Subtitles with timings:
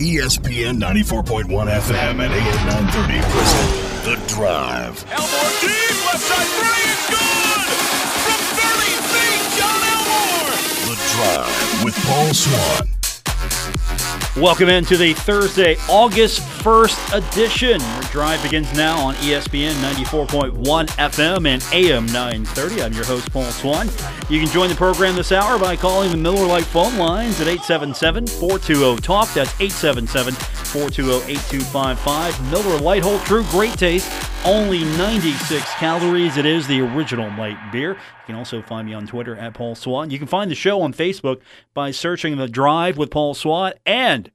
[0.00, 3.70] ESPN 94.1 FM and AM 930 present
[4.08, 5.04] The Drive.
[5.12, 7.60] Elmore deep, left side three, it's good!
[8.24, 10.56] From 30 feet, John Elmore!
[10.88, 12.89] The Drive with Paul Swann.
[14.36, 17.80] Welcome into the Thursday, August 1st edition.
[17.80, 22.80] Your drive begins now on ESPN 94.1 FM and AM 930.
[22.80, 23.88] I'm your host, Paul Swann.
[24.28, 27.48] You can join the program this hour by calling the Miller Lite phone lines at
[27.48, 29.34] 877 420 TALK.
[29.34, 32.50] That's 877 420 8255.
[32.52, 34.08] Miller Lite hold true, great taste,
[34.44, 36.36] only 96 calories.
[36.36, 37.90] It is the original light beer.
[37.90, 40.10] You can also find me on Twitter at Paul Swann.
[40.10, 41.40] You can find the show on Facebook
[41.74, 43.74] by searching The Drive with Paul Swann.
[43.84, 44.30] And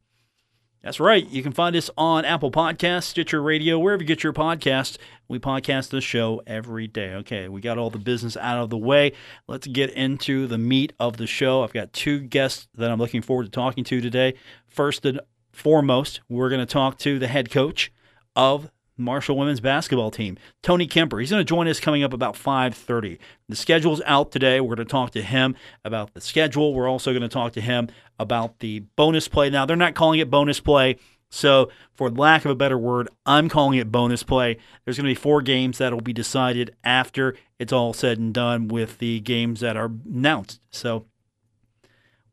[0.83, 4.33] that's right, you can find us on Apple Podcasts, Stitcher Radio, wherever you get your
[4.33, 4.97] podcasts.
[5.27, 7.15] We podcast this show every day.
[7.15, 9.13] Okay, we got all the business out of the way.
[9.47, 11.63] Let's get into the meat of the show.
[11.63, 14.35] I've got two guests that I'm looking forward to talking to today.
[14.67, 15.19] First and
[15.51, 17.91] foremost, we're going to talk to the head coach
[18.35, 21.19] of Marshall women's basketball team, Tony Kemper.
[21.19, 23.17] He's going to join us coming up about 5:30.
[23.49, 24.61] The schedule's out today.
[24.61, 26.73] We're going to talk to him about the schedule.
[26.73, 29.49] We're also going to talk to him about the bonus play.
[29.49, 30.97] Now, they're not calling it bonus play.
[31.29, 34.57] So, for lack of a better word, I'm calling it bonus play.
[34.83, 38.33] There's going to be four games that will be decided after it's all said and
[38.33, 40.61] done with the games that are announced.
[40.71, 41.05] So,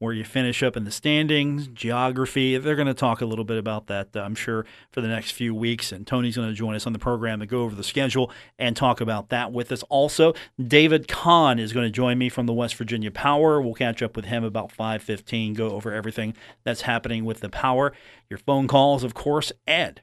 [0.02, 2.58] where you finish up in the standings, geography.
[2.58, 5.30] They're going to talk a little bit about that, uh, I'm sure, for the next
[5.30, 5.92] few weeks.
[5.92, 8.28] And Tony's going to join us on the program to go over the schedule
[8.58, 9.84] and talk about that with us.
[9.84, 13.62] Also, David Kahn is going to join me from the West Virginia Power.
[13.62, 17.92] We'll catch up with him about 5:15, go over everything that's happening with the Power.
[18.28, 20.00] Your phone calls, of course, and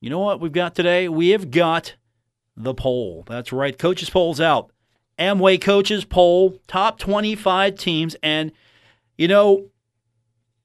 [0.00, 1.08] you know what we've got today?
[1.08, 1.96] We have got
[2.56, 3.24] the poll.
[3.26, 4.70] That's right, coaches polls out.
[5.18, 8.52] Amway coaches poll top 25 teams and
[9.18, 9.66] you know,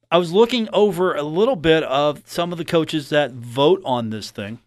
[0.10, 4.12] I was looking over a little bit of some of the coaches that vote on
[4.12, 4.60] this thing.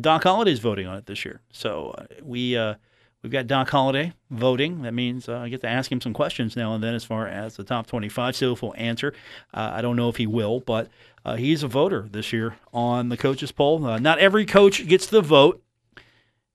[0.00, 2.74] Doc Holliday's voting on it this year, so uh, we uh,
[3.22, 4.82] we've got Doc Holliday voting.
[4.82, 7.28] That means uh, I get to ask him some questions now and then as far
[7.28, 8.34] as the top twenty-five.
[8.34, 9.14] See if he'll answer.
[9.52, 10.88] Uh, I don't know if he will, but
[11.24, 13.84] uh, he's a voter this year on the coaches poll.
[13.84, 15.62] Uh, not every coach gets the vote.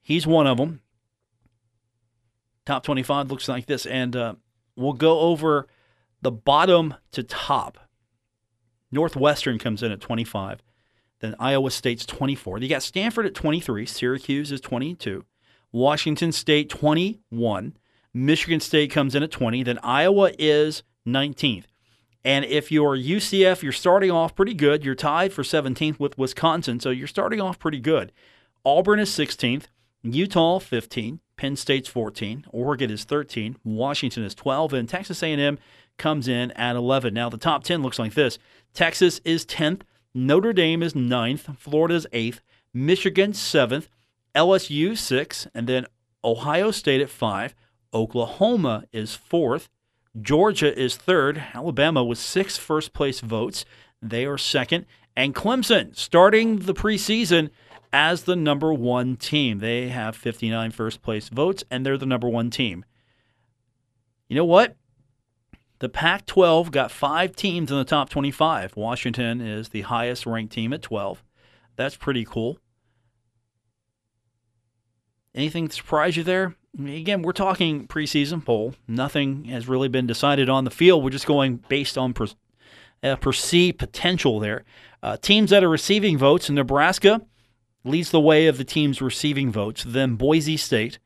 [0.01, 0.81] He's one of them.
[2.65, 4.37] Top twenty-five looks like this, and
[4.75, 5.67] we'll go over
[6.21, 7.77] the bottom to top.
[8.91, 10.61] Northwestern comes in at 25.
[11.19, 12.59] Then Iowa State's 24.
[12.59, 13.85] You got Stanford at 23.
[13.85, 15.25] Syracuse is 22.
[15.71, 17.77] Washington State 21.
[18.13, 19.63] Michigan State comes in at 20.
[19.63, 21.65] Then Iowa is 19th.
[22.23, 24.83] And if you're UCF, you're starting off pretty good.
[24.83, 28.11] You're tied for 17th with Wisconsin, so you're starting off pretty good.
[28.65, 29.65] Auburn is 16th.
[30.03, 31.19] Utah 15.
[31.37, 32.45] Penn State's 14.
[32.49, 33.57] Oregon is 13.
[33.63, 34.73] Washington is 12.
[34.73, 35.57] And Texas A&M
[35.99, 37.13] comes in at 11.
[37.13, 38.39] Now, the top 10 looks like this
[38.73, 39.81] Texas is 10th,
[40.13, 42.39] Notre Dame is 9th, Florida is 8th,
[42.73, 43.87] Michigan 7th,
[44.33, 45.85] LSU 6th, and then
[46.23, 47.53] Ohio State at 5.
[47.93, 49.67] Oklahoma is 4th,
[50.19, 53.65] Georgia is 3rd, Alabama with six first place votes.
[54.01, 54.85] They are second.
[55.15, 57.49] And Clemson starting the preseason
[57.91, 59.59] as the number one team.
[59.59, 62.85] They have 59 first place votes, and they're the number one team.
[64.27, 64.75] You know what?
[65.79, 68.75] The Pac 12 got five teams in the top 25.
[68.75, 71.23] Washington is the highest ranked team at 12.
[71.77, 72.57] That's pretty cool.
[75.33, 76.55] Anything surprise you there?
[76.77, 78.75] Again, we're talking preseason poll.
[78.87, 81.03] Nothing has really been decided on the field.
[81.03, 82.27] We're just going based on per,
[83.01, 84.65] uh, perceived potential there.
[85.01, 87.21] Uh, teams that are receiving votes in Nebraska
[87.85, 90.99] leads the way of the teams receiving votes, then Boise State,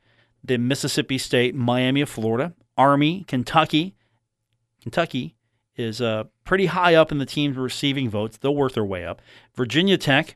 [0.44, 3.96] then Mississippi State, Miami of Florida, Army, Kentucky,
[4.84, 5.36] Kentucky
[5.76, 8.38] is uh, pretty high up in the teams receiving votes.
[8.38, 9.22] They'll work their way up.
[9.56, 10.36] Virginia Tech,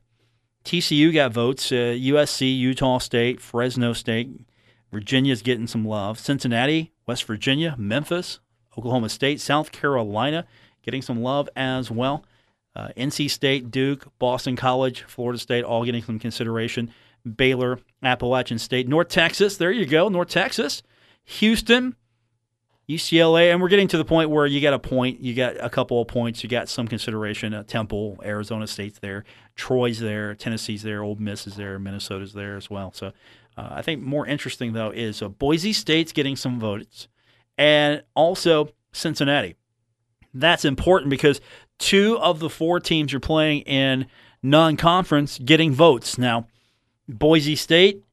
[0.63, 1.71] TCU got votes.
[1.71, 4.29] Uh, USC, Utah State, Fresno State.
[4.91, 6.17] Virginia's getting some love.
[6.17, 8.39] Cincinnati, West Virginia, Memphis,
[8.77, 10.45] Oklahoma State, South Carolina
[10.81, 12.23] getting some love as well.
[12.73, 16.91] Uh, NC State, Duke, Boston College, Florida State, all getting some consideration.
[17.35, 19.57] Baylor, Appalachian State, North Texas.
[19.57, 20.83] There you go, North Texas.
[21.25, 21.95] Houston,
[22.89, 25.69] UCLA, and we're getting to the point where you got a point, you got a
[25.69, 27.53] couple of points, you got some consideration.
[27.53, 29.25] Uh, Temple, Arizona State's there,
[29.55, 32.93] Troy's there, Tennessee's there, Ole Miss is there, Minnesota's there as well.
[32.93, 33.07] So
[33.57, 37.09] uh, I think more interesting though is uh, Boise State's getting some votes,
[37.57, 39.55] and also Cincinnati.
[40.33, 41.41] That's important because
[41.79, 44.05] two of the four teams you're playing in
[44.41, 46.47] non-conference getting votes now.
[47.09, 48.03] Boise State,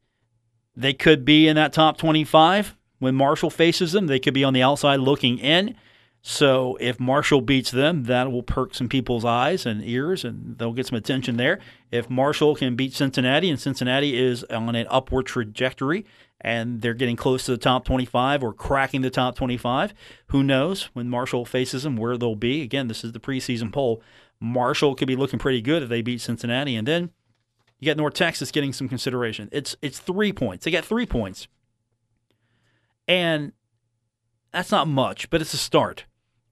[0.74, 4.06] they could be in that top 25 when Marshall faces them.
[4.06, 5.76] They could be on the outside looking in.
[6.26, 10.72] So if Marshall beats them, that will perk some people's eyes and ears, and they'll
[10.72, 11.60] get some attention there.
[11.90, 16.06] If Marshall can beat Cincinnati, and Cincinnati is on an upward trajectory,
[16.40, 19.92] and they're getting close to the top 25 or cracking the top 25,
[20.28, 22.62] who knows when Marshall faces them where they'll be.
[22.62, 24.02] Again, this is the preseason poll.
[24.40, 27.10] Marshall could be looking pretty good if they beat Cincinnati, and then
[27.80, 29.50] you got North Texas getting some consideration.
[29.52, 30.64] It's it's three points.
[30.64, 31.48] They got three points,
[33.08, 33.52] and
[34.52, 36.04] that's not much, but it's a start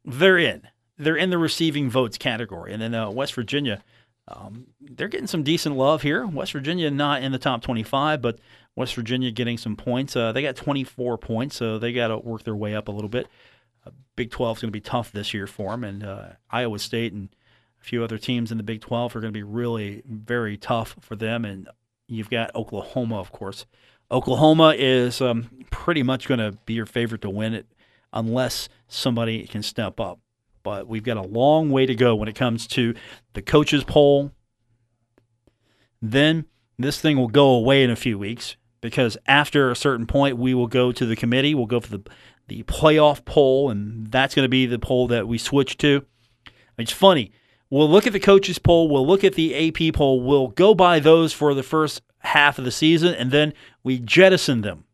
[0.05, 0.63] they're in.
[0.99, 2.73] They're in the receiving votes category.
[2.73, 3.83] And then uh, West Virginia,
[4.29, 6.27] um, they're getting some decent love here.
[6.27, 8.39] West Virginia not in the top 25, but
[8.77, 10.17] West Virginia getting some points.
[10.17, 13.09] Uh, they got 24 points, so they got to work their way up a little
[13.09, 13.27] bit.
[13.87, 16.79] Uh, Big 12 is going to be tough this year for them, and uh, Iowa
[16.79, 17.29] State and
[17.81, 20.97] a few other teams in the Big 12 are going to be really very tough
[21.01, 21.45] for them.
[21.45, 21.69] And
[22.07, 23.67] you've got Oklahoma, of course.
[24.13, 27.67] Oklahoma is um, pretty much going to be your favorite to win it
[28.13, 30.21] unless somebody can step up.
[30.63, 32.95] But we've got a long way to go when it comes to
[33.33, 34.31] the coaches poll.
[36.01, 36.45] Then
[36.79, 40.53] this thing will go away in a few weeks because after a certain point, we
[40.53, 41.55] will go to the committee.
[41.55, 42.03] We'll go for the
[42.49, 46.05] the playoff poll, and that's going to be the poll that we switch to.
[46.77, 47.31] It's funny.
[47.71, 48.89] We'll look at the coaches poll.
[48.89, 50.21] We'll look at the AP poll.
[50.21, 53.53] We'll go by those for the first half of the season, and then
[53.83, 54.85] we jettison them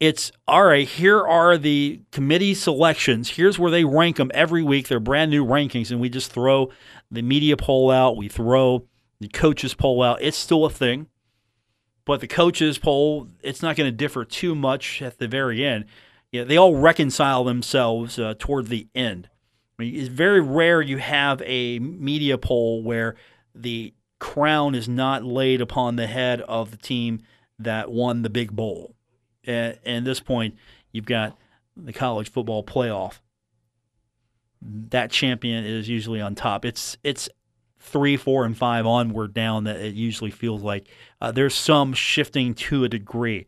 [0.00, 3.30] it's all right, here are the committee selections.
[3.30, 4.88] Here's where they rank them every week.
[4.88, 6.70] They're brand new rankings, and we just throw
[7.10, 8.16] the media poll out.
[8.16, 8.86] We throw
[9.20, 10.20] the coaches poll out.
[10.20, 11.06] It's still a thing,
[12.04, 15.86] but the coaches poll, it's not going to differ too much at the very end.
[16.32, 19.30] Yeah, they all reconcile themselves uh, toward the end.
[19.78, 23.14] I mean, it's very rare you have a media poll where
[23.54, 27.20] the crown is not laid upon the head of the team
[27.58, 28.94] that won the big bowl
[29.46, 30.56] at, at this point,
[30.92, 31.36] you've got
[31.76, 33.20] the college football playoff.
[34.62, 36.64] That champion is usually on top.
[36.64, 37.28] It's it's
[37.78, 40.88] three, four, and five onward down that it usually feels like.
[41.20, 43.46] Uh, there's some shifting to a degree,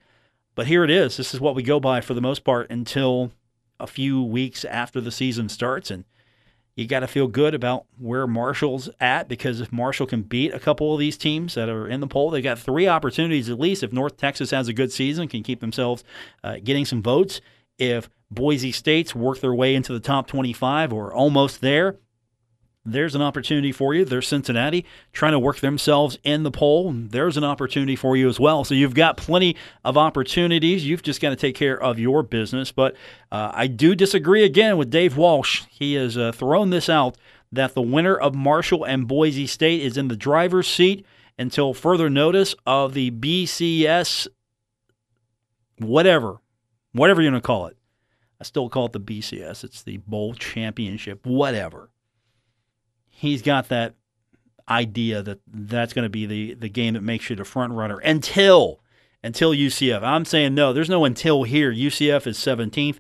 [0.54, 1.16] but here it is.
[1.16, 3.32] This is what we go by for the most part until
[3.80, 6.04] a few weeks after the season starts, and
[6.76, 10.60] you got to feel good about where Marshall's at because if Marshall can beat a
[10.60, 13.82] couple of these teams that are in the poll, they got three opportunities at least.
[13.82, 16.04] If North Texas has a good season, can keep themselves
[16.44, 17.40] uh, getting some votes.
[17.78, 21.96] If Boise State's work their way into the top 25 or almost there,
[22.86, 24.04] there's an opportunity for you.
[24.04, 26.92] There's Cincinnati trying to work themselves in the poll.
[26.92, 28.64] There's an opportunity for you as well.
[28.64, 30.86] So you've got plenty of opportunities.
[30.86, 32.70] You've just got to take care of your business.
[32.70, 32.94] But
[33.32, 35.64] uh, I do disagree again with Dave Walsh.
[35.68, 37.18] He has uh, thrown this out
[37.50, 41.04] that the winner of Marshall and Boise State is in the driver's seat
[41.38, 44.28] until further notice of the BCS,
[45.78, 46.38] whatever,
[46.92, 47.76] whatever you're going to call it.
[48.40, 49.64] I still call it the BCS.
[49.64, 51.90] It's the Bowl Championship, whatever
[53.16, 53.94] he's got that
[54.68, 57.98] idea that that's going to be the, the game that makes you the front runner
[57.98, 58.80] until
[59.22, 60.02] until UCF.
[60.02, 61.72] I'm saying no, there's no until here.
[61.72, 62.98] UCF is 17th.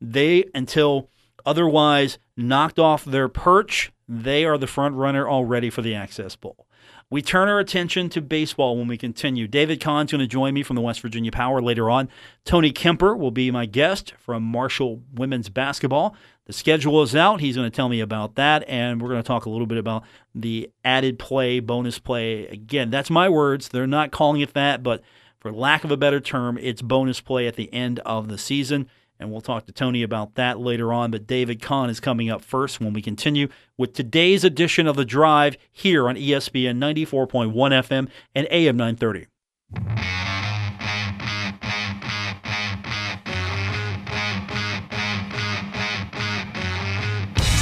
[0.00, 1.10] They until
[1.44, 6.66] otherwise knocked off their perch, they are the front runner already for the Access Bowl.
[7.10, 9.48] We turn our attention to baseball when we continue.
[9.48, 12.10] David Kahn's going to join me from the West Virginia Power later on.
[12.44, 16.14] Tony Kemper will be my guest from Marshall Women's Basketball.
[16.44, 17.40] The schedule is out.
[17.40, 19.78] He's going to tell me about that, and we're going to talk a little bit
[19.78, 22.46] about the added play, bonus play.
[22.46, 23.70] Again, that's my words.
[23.70, 25.02] They're not calling it that, but
[25.40, 28.86] for lack of a better term, it's bonus play at the end of the season
[29.20, 31.10] and we'll talk to Tony about that later on.
[31.10, 35.04] But David Kahn is coming up first when we continue with today's edition of The
[35.04, 39.26] Drive here on ESPN 94.1 FM and AM 930.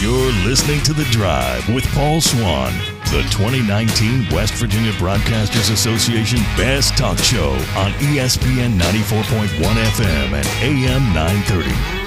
[0.02, 6.96] You're listening to The Drive with Paul Swann the 2019 West Virginia Broadcasters Association Best
[6.98, 12.06] Talk Show on ESPN 94.1 FM and AM 930.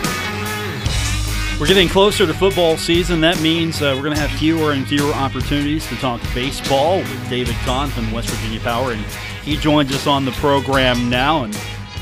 [1.60, 3.22] We're getting closer to football season.
[3.22, 7.30] That means uh, we're going to have fewer and fewer opportunities to talk baseball with
[7.30, 9.04] David Kahn from West Virginia Power, and
[9.44, 11.44] he joins us on the program now.
[11.44, 11.58] And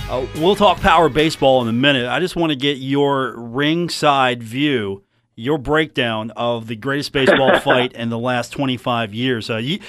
[0.09, 2.07] uh, we'll talk power baseball in a minute.
[2.07, 5.03] I just want to get your ringside view
[5.37, 9.49] your breakdown of the greatest baseball fight in the last 25 years.
[9.49, 9.79] Uh, you,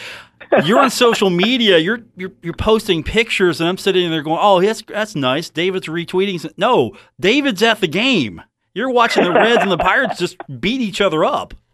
[0.65, 1.79] you're on social media.
[1.79, 5.89] You're, you're you're posting pictures, and I'm sitting there going, "Oh, that's that's nice." David's
[5.89, 6.49] retweeting.
[6.57, 8.43] No, David's at the game.
[8.75, 11.55] You're watching the Reds and the Pirates just beat each other up.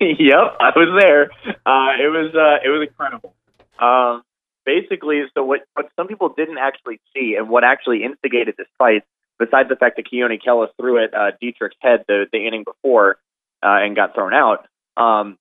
[0.00, 1.30] Yep, I was there.
[1.64, 3.34] Uh, it was uh, it was incredible.
[3.78, 4.22] Um,
[4.64, 9.04] basically, so what what some people didn't actually see, and what actually instigated this fight
[9.38, 13.18] besides the fact that Keone Kela threw at uh, Dietrich's head the, the inning before
[13.62, 14.66] uh, and got thrown out,
[14.96, 15.38] um,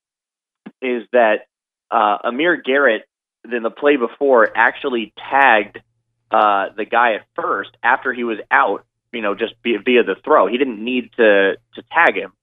[0.81, 1.47] is that
[1.91, 3.03] uh, Amir Garrett,
[3.51, 5.79] in the play before, actually tagged
[6.31, 10.15] uh, the guy at first after he was out, you know, just via, via the
[10.23, 10.47] throw.
[10.47, 12.33] He didn't need to, to tag him,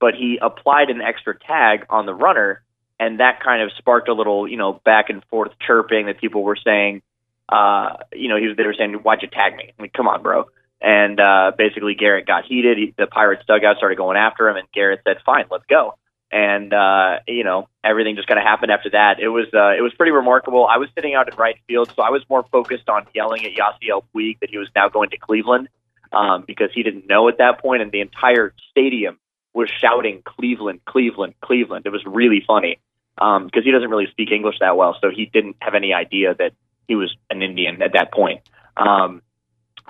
[0.00, 2.62] but he applied an extra tag on the runner,
[2.98, 6.42] and that kind of sparked a little, you know, back and forth chirping that people
[6.42, 7.02] were saying,
[7.48, 9.72] uh, you know, he was, they were saying, why'd you tag me?
[9.78, 10.46] I mean, come on, bro.
[10.80, 12.78] And uh, basically, Garrett got heated.
[12.78, 15.94] He, the Pirates dugout started going after him, and Garrett said, "Fine, let's go."
[16.30, 19.18] And uh, you know, everything just kind of happened after that.
[19.20, 20.66] It was uh, it was pretty remarkable.
[20.66, 23.52] I was sitting out in right field, so I was more focused on yelling at
[23.52, 25.68] Yasiel Puig that he was now going to Cleveland
[26.12, 29.18] um, because he didn't know at that point, and the entire stadium
[29.54, 31.86] was shouting Cleveland, Cleveland, Cleveland.
[31.86, 32.78] It was really funny
[33.16, 36.34] because um, he doesn't really speak English that well, so he didn't have any idea
[36.34, 36.52] that
[36.86, 38.42] he was an Indian at that point.
[38.76, 39.22] Um,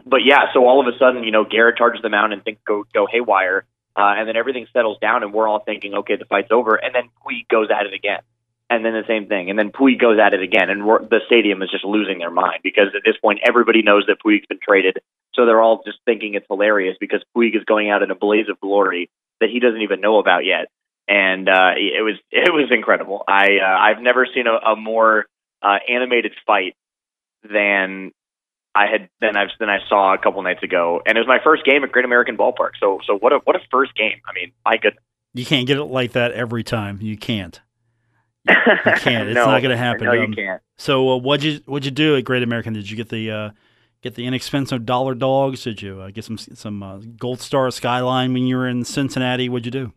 [0.05, 2.59] but yeah, so all of a sudden, you know, Garrett charges the mound and things
[2.67, 3.65] go go haywire,
[3.97, 6.95] uh, and then everything settles down, and we're all thinking, okay, the fight's over, and
[6.95, 8.21] then Puig goes at it again,
[8.69, 11.21] and then the same thing, and then Puig goes at it again, and we're, the
[11.27, 14.61] stadium is just losing their mind because at this point everybody knows that Puig's been
[14.63, 14.99] traded,
[15.35, 18.49] so they're all just thinking it's hilarious because Puig is going out in a blaze
[18.49, 19.11] of glory
[19.41, 20.69] that he doesn't even know about yet,
[21.09, 23.25] and uh, it was it was incredible.
[23.27, 25.27] I uh, I've never seen a, a more
[25.63, 26.75] uh, animated fight
[27.43, 28.13] than
[28.77, 31.39] I had then I've than I saw a couple nights ago, and it was my
[31.43, 32.73] first game at Great American Ballpark.
[32.81, 34.21] So so what a what a first game.
[34.29, 35.03] I mean, my goodness.
[35.35, 36.99] You can't get it like that every time.
[37.03, 37.61] You can't.
[38.49, 38.55] You
[38.97, 39.29] can't.
[39.29, 40.05] It's No, not going to happen.
[40.07, 40.63] No, you Um, can't.
[40.77, 42.73] So uh, what'd you what'd you do at Great American?
[42.75, 43.51] Did you get the uh,
[44.03, 45.65] get the inexpensive dollar dogs?
[45.65, 49.49] Did you uh, get some some uh, Gold Star Skyline when you were in Cincinnati?
[49.49, 49.93] What'd you do?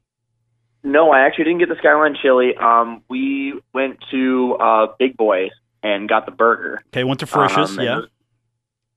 [0.84, 2.56] No, I actually didn't get the Skyline Chili.
[2.56, 5.52] Um, we went to uh, Big Boys
[5.84, 6.82] and got the burger.
[6.88, 7.78] Okay, went to Frisch's.
[7.78, 8.02] Um, yeah.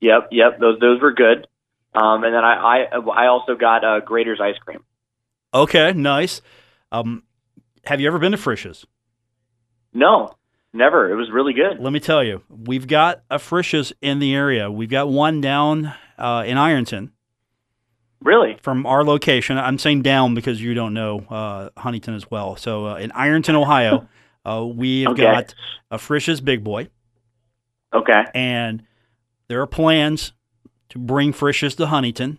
[0.03, 0.59] Yep, yep.
[0.61, 1.47] Those those were good.
[1.95, 4.81] Um, and then I I, I also got uh, Graeter's ice cream.
[5.55, 6.43] Okay, nice.
[6.91, 7.23] Um,
[7.85, 8.85] have you ever been to Frisch's?
[9.95, 10.31] No,
[10.73, 11.11] never.
[11.11, 11.79] It was really good.
[11.79, 14.71] Let me tell you, we've got a Frisch's in the area.
[14.71, 17.13] We've got one down uh, in Ironton
[18.23, 18.57] Really?
[18.63, 19.59] from our location.
[19.59, 22.57] I'm saying down because you don't know uh, Huntington as well.
[22.57, 24.09] So uh, in Ironton, Ohio,
[24.45, 25.23] uh, we've Okay.
[25.23, 25.55] got
[25.91, 26.89] a Frisch's Big Boy,
[27.95, 28.23] Okay.
[28.35, 28.83] and
[29.53, 30.33] there are plans
[30.89, 32.39] to bring Frisch's to Huntington.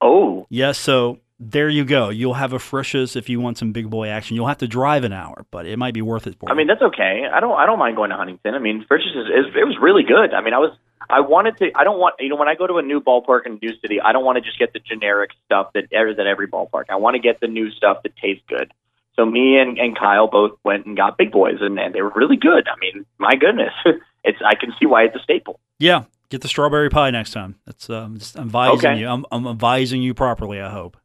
[0.00, 2.08] Oh, Yes, so there you go.
[2.08, 4.34] You'll have a Frisch's if you want some big boy action.
[4.34, 6.66] You'll have to drive an hour, but it might be worth it for I mean
[6.66, 7.22] that's okay.
[7.32, 8.56] I don't I don't mind going to Huntington.
[8.56, 10.34] I mean, Frisch's is, is it was really good.
[10.34, 10.76] I mean, I was
[11.08, 11.70] I wanted to.
[11.76, 13.78] I don't want you know when I go to a new ballpark in a new
[13.80, 16.86] city, I don't want to just get the generic stuff that is at every ballpark.
[16.88, 18.72] I want to get the new stuff that tastes good.
[19.14, 22.12] So me and, and Kyle both went and got big boys, and, and they were
[22.14, 22.68] really good.
[22.68, 23.72] I mean, my goodness,
[24.28, 25.58] it's I can see why it's a staple.
[25.78, 27.56] yeah, get the strawberry pie next time.
[27.66, 29.00] That's um, just advising Okay.
[29.00, 29.08] you.
[29.08, 30.60] I'm, I'm advising you properly.
[30.60, 30.96] I hope.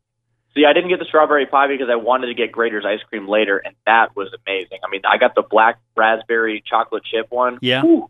[0.56, 3.27] See, I didn't get the strawberry pie because I wanted to get Graeter's ice cream
[3.27, 4.77] later, and that was amazing.
[4.86, 7.58] I mean, I got the black raspberry chocolate chip one.
[7.62, 7.82] Yeah.
[7.82, 8.10] Whew.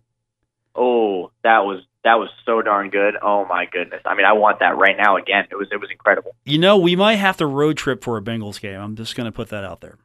[0.76, 3.14] Oh, that was that was so darn good.
[3.22, 4.02] Oh my goodness.
[4.06, 5.46] I mean, I want that right now again.
[5.52, 6.36] It was it was incredible.
[6.46, 8.80] You know, we might have to road trip for a Bengals game.
[8.80, 9.98] I'm just going to put that out there.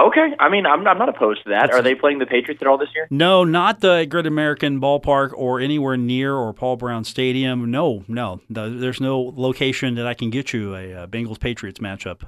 [0.00, 0.34] Okay.
[0.40, 1.60] I mean, I'm I'm not opposed to that.
[1.62, 3.06] That's- Are they playing the Patriots at all this year?
[3.10, 7.70] No, not the Great American Ballpark or anywhere near or Paul Brown Stadium.
[7.70, 12.22] No, no, there's no location that I can get you a, uh Bengals Patriots matchup.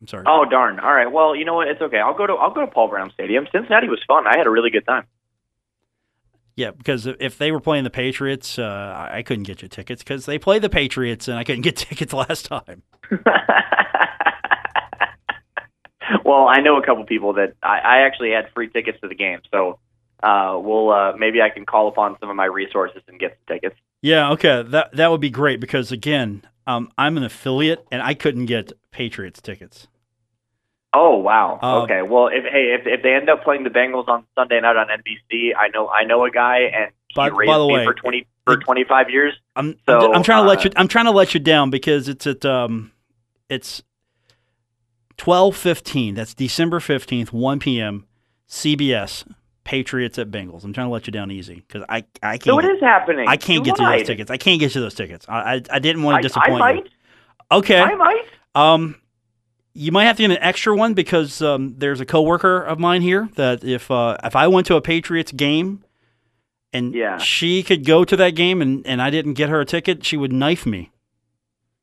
[0.00, 0.24] I'm sorry.
[0.28, 0.78] Oh darn.
[0.80, 1.10] All right.
[1.10, 1.68] Well, you know what?
[1.68, 1.98] It's okay.
[1.98, 3.46] I'll go to I'll go to Paul Brown Stadium.
[3.52, 4.26] Cincinnati was fun.
[4.26, 5.04] I had a really good time.
[6.56, 10.02] Yeah, because if they were playing the Patriots, uh, I I couldn't get you tickets
[10.02, 12.82] because they play the Patriots and I couldn't get tickets last time.
[16.24, 19.14] well, I know a couple people that I, I actually had free tickets to the
[19.14, 19.78] game, so
[20.22, 23.56] uh, we'll uh, maybe I can call upon some of my resources and get some
[23.56, 23.76] tickets.
[24.02, 28.14] Yeah, okay, that that would be great because again, um, I'm an affiliate and I
[28.14, 29.88] couldn't get Patriots tickets.
[30.94, 31.58] Oh wow.
[31.62, 32.02] Uh, okay.
[32.02, 34.86] Well, if hey, if if they end up playing the Bengals on Sunday night on
[34.86, 37.84] NBC, I know I know a guy, and he By- raised by the me way,
[37.84, 39.34] for twenty for twenty five years.
[39.54, 42.08] I'm So, I'm, trying to let uh, you I'm trying to let you down because
[42.08, 42.92] it's at um
[43.50, 43.82] it's
[45.18, 46.14] twelve fifteen.
[46.14, 48.06] That's December fifteenth, one p.m.
[48.48, 49.30] CBS
[49.64, 50.64] Patriots at Bengals.
[50.64, 53.28] I'm trying to let you down easy because I I can't So get, is happening.
[53.28, 54.30] I can't You get to those tickets.
[54.30, 55.26] I can't get to those tickets.
[55.28, 56.76] I I, I didn't want to disappoint I you.
[56.76, 56.88] might.
[57.52, 57.78] Okay.
[57.80, 58.22] I might.
[58.54, 58.96] Um,
[59.74, 63.02] you might have to get an extra one because um, there's a coworker of mine
[63.02, 65.84] here that if uh, if I went to a Patriots game
[66.72, 67.18] and Yeah.
[67.18, 70.16] she could go to that game and, and I didn't get her a ticket, she
[70.16, 70.90] would knife me.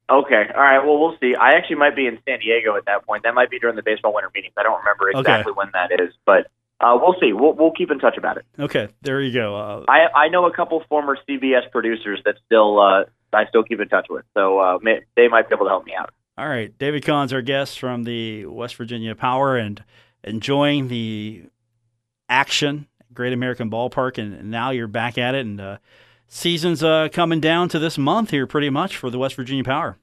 [0.09, 0.43] Okay.
[0.55, 0.85] All right.
[0.85, 1.33] Well, we'll see.
[1.35, 3.23] I actually might be in San Diego at that point.
[3.23, 4.53] That might be during the baseball winter meetings.
[4.57, 5.19] I don't remember Okay.
[5.19, 6.47] exactly when that is, but
[6.79, 7.33] uh, we'll see.
[7.33, 8.45] We'll we'll keep in touch about it.
[8.59, 9.55] Okay, there you go.
[9.55, 13.79] Uh, I I know a couple former CBS producers that still uh, I still keep
[13.79, 14.25] in touch with.
[14.35, 16.11] So uh, may, they might be able to help me out.
[16.37, 19.81] All right, David Kahn's our guest from the West Virginia Power and
[20.23, 21.43] enjoying the
[22.29, 25.77] action, Great American Ballpark, and now you're back at it, and uh,
[26.27, 29.97] season's uh, coming down to this month here, pretty much for the West Virginia Power.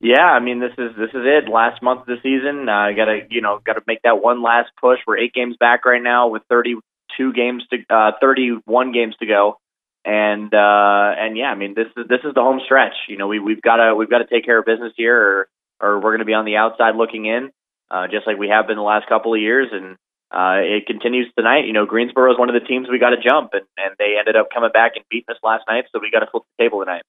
[0.00, 1.48] Yeah, I mean this is this is it.
[1.48, 4.42] Last month of the season, uh, got to you know got to make that one
[4.42, 4.98] last push.
[5.06, 9.58] We're eight games back right now with 32 games to uh, 31 games to go,
[10.06, 12.94] and uh, and yeah, I mean this is this is the home stretch.
[13.08, 15.48] You know we we've got to we've got to take care of business here, or
[15.80, 17.50] or we're to be on the outside looking in,
[17.90, 19.98] uh, just like we have been the last couple of years, and
[20.30, 21.66] uh, it continues tonight.
[21.66, 24.16] You know Greensboro is one of the teams we got to jump, and and they
[24.18, 26.64] ended up coming back and beating us last night, so we got to flip the
[26.64, 27.02] table tonight.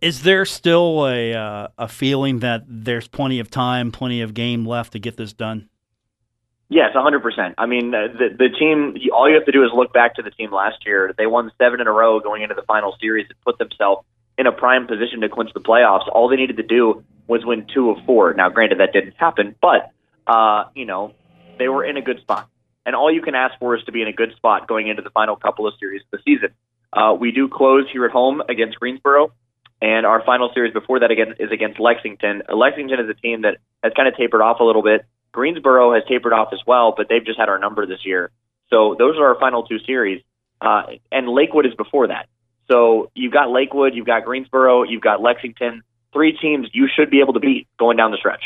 [0.00, 4.64] Is there still a uh, a feeling that there's plenty of time, plenty of game
[4.64, 5.68] left to get this done?
[6.72, 7.54] Yes, 100%.
[7.58, 8.96] I mean, uh, the the team.
[9.12, 11.12] All you have to do is look back to the team last year.
[11.18, 14.06] They won seven in a row going into the final series and put themselves
[14.38, 16.08] in a prime position to clinch the playoffs.
[16.08, 18.32] All they needed to do was win two of four.
[18.34, 19.90] Now, granted, that didn't happen, but
[20.28, 21.12] uh, you know,
[21.60, 22.48] they were in a good spot.
[22.86, 25.02] And all you can ask for is to be in a good spot going into
[25.02, 26.54] the final couple of series of the season.
[26.92, 29.32] Uh, we do close here at home against Greensboro.
[29.82, 32.42] And our final series before that again is against Lexington.
[32.52, 35.06] Lexington is a team that has kind of tapered off a little bit.
[35.32, 38.30] Greensboro has tapered off as well, but they've just had our number this year.
[38.68, 40.22] So those are our final two series.
[40.60, 42.28] Uh, and Lakewood is before that.
[42.70, 45.82] So you've got Lakewood, you've got Greensboro, you've got Lexington.
[46.12, 48.42] Three teams you should be able to beat going down the stretch.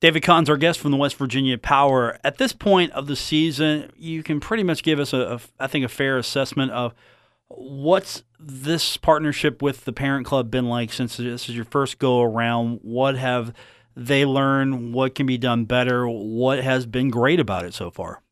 [0.00, 2.18] David Kahn's our guest from the West Virginia Power.
[2.22, 5.66] At this point of the season, you can pretty much give us a, a I
[5.66, 6.94] think, a fair assessment of
[7.48, 12.22] what's this partnership with the parent club been like since this is your first go
[12.22, 12.78] around?
[12.82, 13.52] What have
[13.96, 14.94] they learned?
[14.94, 16.06] What can be done better?
[16.06, 18.22] What has been great about it so far?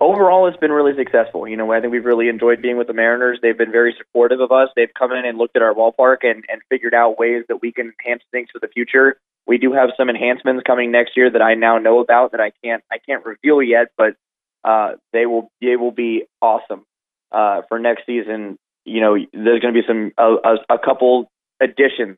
[0.00, 1.48] Overall, it's been really successful.
[1.48, 3.40] You know, I think we've really enjoyed being with the Mariners.
[3.42, 4.68] They've been very supportive of us.
[4.76, 7.72] They've come in and looked at our ballpark and, and figured out ways that we
[7.72, 9.18] can enhance things for the future.
[9.46, 12.52] We do have some enhancements coming next year that I now know about that I
[12.62, 14.14] can't I can't reveal yet, but
[14.62, 16.84] uh, they will they will be awesome
[17.32, 21.30] uh, for next season, you know, there's going to be some a, a, a couple
[21.60, 22.16] additions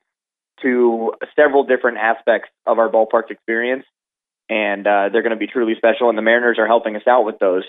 [0.62, 3.85] to several different aspects of our ballpark experience,
[4.50, 6.08] and uh, they're going to be truly special.
[6.08, 7.62] And the Mariners are helping us out with those.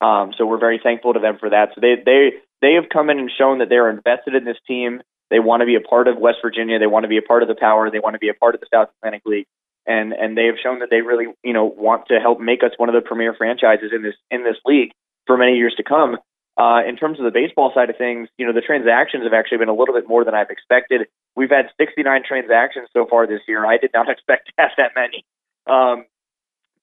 [0.00, 1.70] Um, so we're very thankful to them for that.
[1.74, 4.56] So they they they have come in and shown that they are invested in this
[4.66, 5.02] team.
[5.30, 6.78] They want to be a part of West Virginia.
[6.78, 7.90] They want to be a part of the Power.
[7.90, 9.46] They want to be a part of the South Atlantic League.
[9.86, 12.72] And and they have shown that they really you know want to help make us
[12.78, 14.90] one of the premier franchises in this in this league
[15.26, 16.16] for many years to come.
[16.58, 19.56] Uh, in terms of the baseball side of things, you know, the transactions have actually
[19.56, 21.08] been a little bit more than I've expected.
[21.34, 23.64] We've had 69 transactions so far this year.
[23.64, 25.24] I did not expect to have that many.
[25.66, 26.04] Um,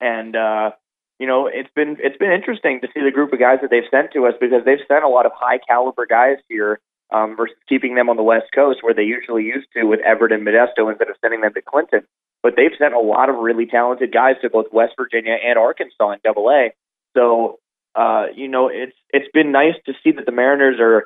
[0.02, 0.72] and, uh,
[1.20, 3.90] you know, it's been, it's been interesting to see the group of guys that they've
[3.92, 6.80] sent to us because they've sent a lot of high caliber guys here,
[7.12, 10.32] um, versus keeping them on the West Coast where they usually used to with Everett
[10.32, 12.02] and Modesto instead of sending them to Clinton.
[12.42, 16.12] But they've sent a lot of really talented guys to both West Virginia and Arkansas
[16.12, 16.72] in double A.
[17.18, 17.60] So
[17.96, 21.06] uh, you know, it's it's been nice to see that the Mariners are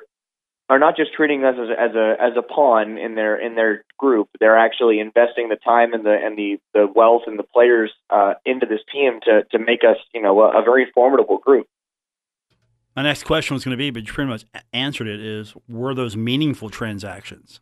[0.68, 3.84] are not just treating us as, as a as a pawn in their in their
[3.98, 4.28] group.
[4.40, 8.34] They're actually investing the time and the and the the wealth and the players uh,
[8.44, 11.66] into this team to to make us, you know, a, a very formidable group.
[12.96, 15.20] My next question was going to be, but you pretty much answered it.
[15.20, 17.60] Is were those meaningful transactions?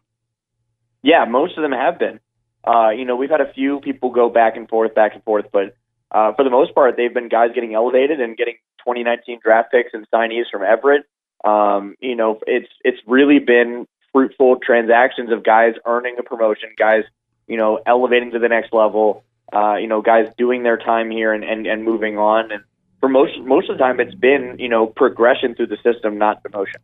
[1.03, 2.21] Yeah, most of them have been.
[2.65, 5.47] Uh, you know, we've had a few people go back and forth, back and forth,
[5.53, 5.77] but
[6.13, 8.55] uh, for the most part, they've been guys getting elevated and getting
[8.87, 11.05] 2019 draft picks and signees from Everett.
[11.45, 17.05] Um, you know, it's it's really been fruitful transactions of guys earning a promotion, guys,
[17.47, 19.25] you know, elevating to the next level.
[19.53, 22.51] Uh, you know, guys doing their time here and, and, and moving on.
[22.51, 22.63] And
[23.01, 26.43] for most most of the time, it's been you know progression through the system, not
[26.43, 26.81] promotion.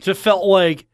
[0.00, 0.86] So it felt like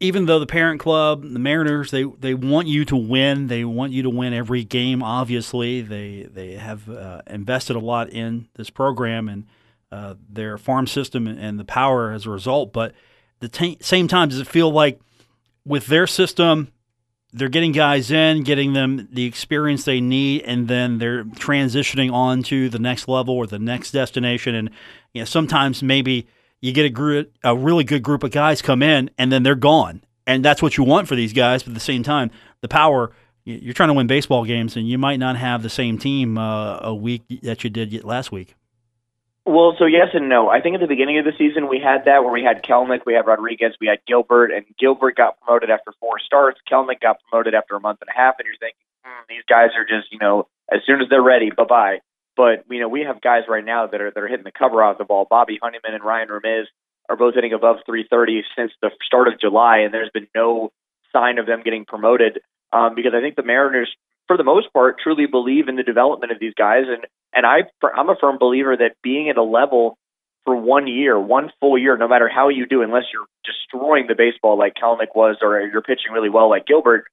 [0.00, 3.48] even though the parent club, the Mariners, they they want you to win.
[3.48, 5.02] They want you to win every game.
[5.02, 9.46] Obviously, they they have uh, invested a lot in this program and
[9.92, 12.72] uh, their farm system and the power as a result.
[12.72, 12.94] But
[13.40, 15.00] the t- same time, does it feel like
[15.64, 16.72] with their system,
[17.32, 22.42] they're getting guys in, getting them the experience they need, and then they're transitioning on
[22.44, 24.54] to the next level or the next destination.
[24.54, 24.70] And
[25.12, 26.26] you know, sometimes maybe
[26.60, 29.54] you get a, gr- a really good group of guys come in and then they're
[29.54, 30.02] gone.
[30.26, 31.62] And that's what you want for these guys.
[31.62, 33.12] But at the same time, the power,
[33.44, 36.78] you're trying to win baseball games and you might not have the same team uh,
[36.78, 38.54] a week that you did last week.
[39.50, 40.48] Well, so yes and no.
[40.48, 43.00] I think at the beginning of the season we had that where we had Kelenic,
[43.04, 46.60] we had Rodriguez, we had Gilbert, and Gilbert got promoted after four starts.
[46.70, 49.70] Kelenic got promoted after a month and a half, and you're thinking hmm, these guys
[49.74, 51.98] are just you know as soon as they're ready, bye bye.
[52.36, 54.84] But you know, we have guys right now that are that are hitting the cover
[54.84, 55.26] off the ball.
[55.28, 56.68] Bobby Honeyman and Ryan Ramirez
[57.08, 60.70] are both hitting above 330 since the start of July, and there's been no
[61.12, 62.38] sign of them getting promoted.
[62.72, 63.90] Um, because I think the Mariners,
[64.30, 67.62] for the most part, truly believe in the development of these guys, and and I
[67.96, 69.98] I'm a firm believer that being at a level
[70.44, 74.14] for one year, one full year, no matter how you do, unless you're destroying the
[74.14, 77.06] baseball like Kelenic was, or you're pitching really well like Gilbert,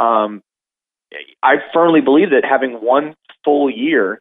[0.00, 0.42] um,
[1.44, 4.20] I firmly believe that having one full year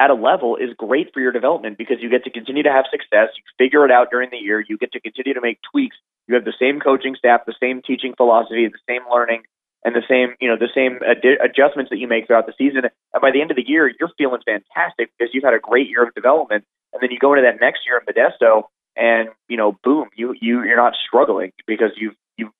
[0.00, 2.86] at a level is great for your development because you get to continue to have
[2.90, 3.28] success.
[3.36, 4.58] You figure it out during the year.
[4.68, 5.96] You get to continue to make tweaks.
[6.26, 9.42] You have the same coaching staff, the same teaching philosophy, the same learning,
[9.86, 12.90] and the same you know the same ad- adjustments that you make throughout the season.
[13.14, 15.88] And by the end of the year, you're feeling fantastic because you've had a great
[15.88, 16.64] year of development.
[16.92, 18.64] And then you go into that next year in Modesto,
[18.96, 22.50] and you know, boom, you you you're not struggling because you've you've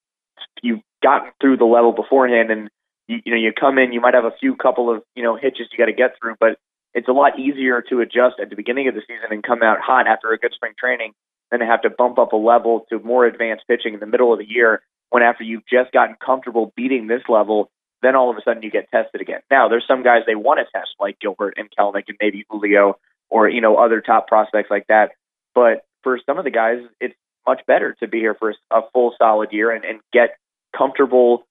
[0.62, 2.70] you've gotten through the level beforehand, and
[3.08, 5.36] you, you know you come in, you might have a few couple of you know
[5.36, 6.58] hitches you got to get through, but
[6.94, 9.78] it's a lot easier to adjust at the beginning of the season and come out
[9.80, 11.12] hot after a good spring training
[11.50, 14.32] than to have to bump up a level to more advanced pitching in the middle
[14.32, 17.70] of the year when after you've just gotten comfortable beating this level,
[18.02, 19.40] then all of a sudden you get tested again.
[19.50, 22.98] Now there's some guys they want to test like Gilbert and Kelenic and maybe Julio
[23.28, 25.12] or you know other top prospects like that.
[25.54, 27.14] But for some of the guys, it's
[27.46, 30.36] much better to be here for a full solid year and, and get
[30.76, 31.46] comfortable,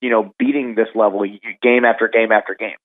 [0.00, 1.24] you know, beating this level
[1.62, 2.76] game after game after game.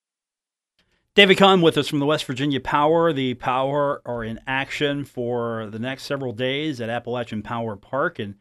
[1.16, 3.14] David Kahn with us from the West Virginia Power.
[3.14, 8.36] The Power are in action for the next several days at Appalachian Power Park, and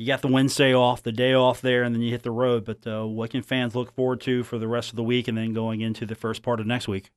[0.00, 2.64] you got the Wednesday off, the day off there, and then you hit the road.
[2.64, 5.36] But uh, what can fans look forward to for the rest of the week, and
[5.36, 7.10] then going into the first part of next week?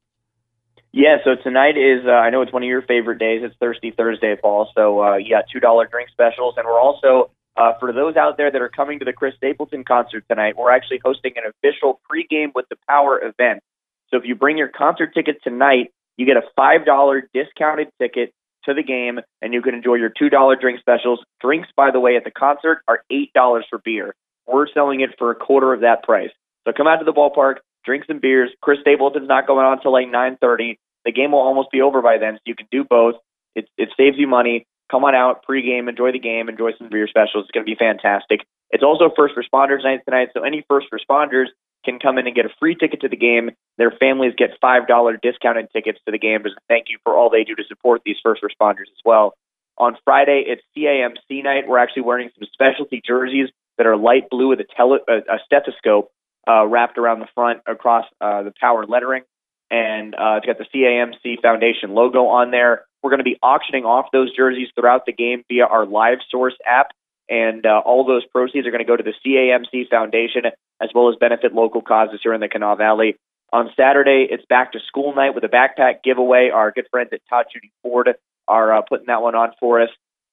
[0.92, 3.40] Yeah, so tonight is uh, I know it's one of your favorite days.
[3.42, 4.70] It's Thirsty Thursday, Paul.
[4.76, 8.36] So uh, you got two dollar drink specials, and we're also uh, for those out
[8.36, 10.58] there that are coming to the Chris Stapleton concert tonight.
[10.58, 13.64] We're actually hosting an official pregame with the Power event.
[14.10, 18.34] So if you bring your concert ticket tonight, you get a five dollar discounted ticket
[18.66, 21.24] to the game, and you can enjoy your two dollar drink specials.
[21.42, 24.16] Drinks, by the way, at the concert are eight dollars for beer.
[24.48, 26.32] We're selling it for a quarter of that price.
[26.66, 28.50] So come out to the ballpark, drink some beers.
[28.62, 30.78] Chris Stapleton's not going on until like 9:30.
[31.06, 33.16] The game will almost be over by then, so you can do both.
[33.56, 34.66] It it saves you money.
[34.92, 37.46] Come on out pregame, enjoy the game, enjoy some beer specials.
[37.46, 38.42] It's going to be fantastic.
[38.70, 41.48] It's also first responders night tonight, so any first responders
[41.84, 43.52] can come in and get a free ticket to the game.
[43.78, 47.16] Their families get five dollar discounted tickets to the game as a thank you for
[47.16, 49.34] all they do to support these first responders as well.
[49.78, 51.68] On Friday, it's CAMC night.
[51.68, 56.12] We're actually wearing some specialty jerseys that are light blue with a, tele- a stethoscope
[56.48, 59.24] uh, wrapped around the front across uh, the power lettering.
[59.72, 62.86] And uh, it's got the CAMC Foundation logo on there.
[63.02, 66.56] We're going to be auctioning off those jerseys throughout the game via our Live Source
[66.66, 66.92] app.
[67.30, 70.44] And uh, all those proceeds are going to go to the CAMC Foundation
[70.82, 73.16] as well as benefit local causes here in the Kanawha Valley.
[73.52, 76.50] On Saturday, it's back to school night with a backpack giveaway.
[76.54, 78.10] Our good friends at Todd Judy Ford
[78.48, 79.90] are uh, putting that one on for us.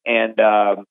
[0.07, 0.87] And um,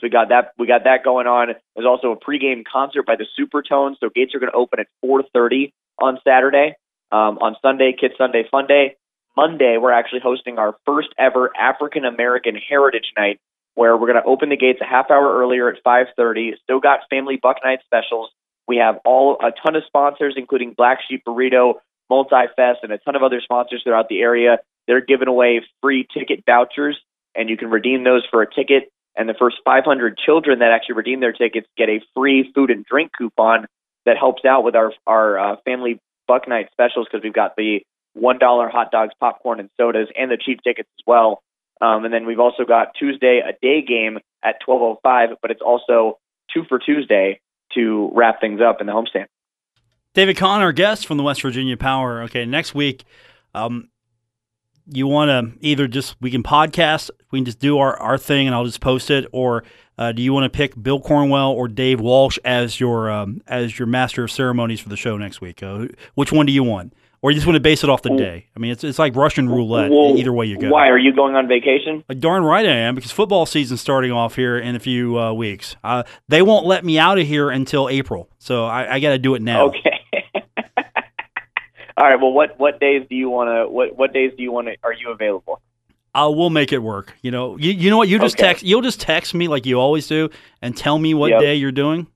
[0.00, 1.48] so we got that we got that going on.
[1.74, 3.96] There's also a pregame concert by the Supertones.
[4.00, 6.76] So gates are going to open at 4:30 on Saturday.
[7.12, 8.96] Um, on Sunday, Kid Sunday Fun Day.
[9.36, 13.40] Monday, we're actually hosting our first ever African American Heritage Night,
[13.74, 16.54] where we're going to open the gates a half hour earlier at 5:30.
[16.62, 18.30] Still got family buck night specials.
[18.68, 21.74] We have all a ton of sponsors, including Black Sheep Burrito,
[22.08, 24.58] Multi Fest, and a ton of other sponsors throughout the area.
[24.86, 26.98] They're giving away free ticket vouchers,
[27.34, 30.94] and you can redeem those for a ticket and the first 500 children that actually
[30.94, 33.66] redeem their tickets get a free food and drink coupon
[34.06, 37.80] that helps out with our our uh, family buck night specials because we've got the
[38.14, 41.42] one dollar hot dogs, popcorn, and sodas, and the cheap tickets as well.
[41.80, 46.18] Um, and then we've also got Tuesday a day game at 12:05, but it's also
[46.52, 47.40] two for Tuesday
[47.74, 49.26] to wrap things up in the homestand.
[50.14, 52.22] David Kahn's our, guest from the West Virginia Power.
[52.22, 53.04] Okay, next week,
[53.54, 53.88] um,
[54.92, 58.46] you want to either just we can podcast, we can just do our, our thing,
[58.46, 59.62] and I'll just post it, or
[59.96, 63.78] uh, do you want to pick Bill Cornwell or Dave Walsh as your um, as
[63.78, 65.62] your master of ceremonies for the show next week?
[65.62, 68.16] Uh, which one do you want, or you just want to base it off the
[68.16, 68.46] day?
[68.56, 69.90] I mean, it's it's like Russian roulette.
[69.90, 70.70] Well, either way you go.
[70.70, 72.02] Why are you going on vacation?
[72.08, 75.32] Uh, darn right I am, because football season's starting off here in a few uh,
[75.32, 75.76] weeks.
[75.84, 79.18] Uh, they won't let me out of here until April, so I, I got to
[79.18, 79.66] do it now.
[79.66, 80.00] Okay.
[81.96, 82.16] All right.
[82.20, 83.68] Well, what what days do you want to?
[83.70, 84.76] What what days do you want to?
[84.82, 85.60] Are you available?
[86.14, 87.14] Uh, we'll make it work.
[87.22, 88.08] You know, you, you know what?
[88.08, 88.48] You just Okay.
[88.48, 88.64] text.
[88.64, 90.30] You'll just text me like you always do,
[90.62, 91.40] and tell me what Yep.
[91.40, 92.06] day you're doing.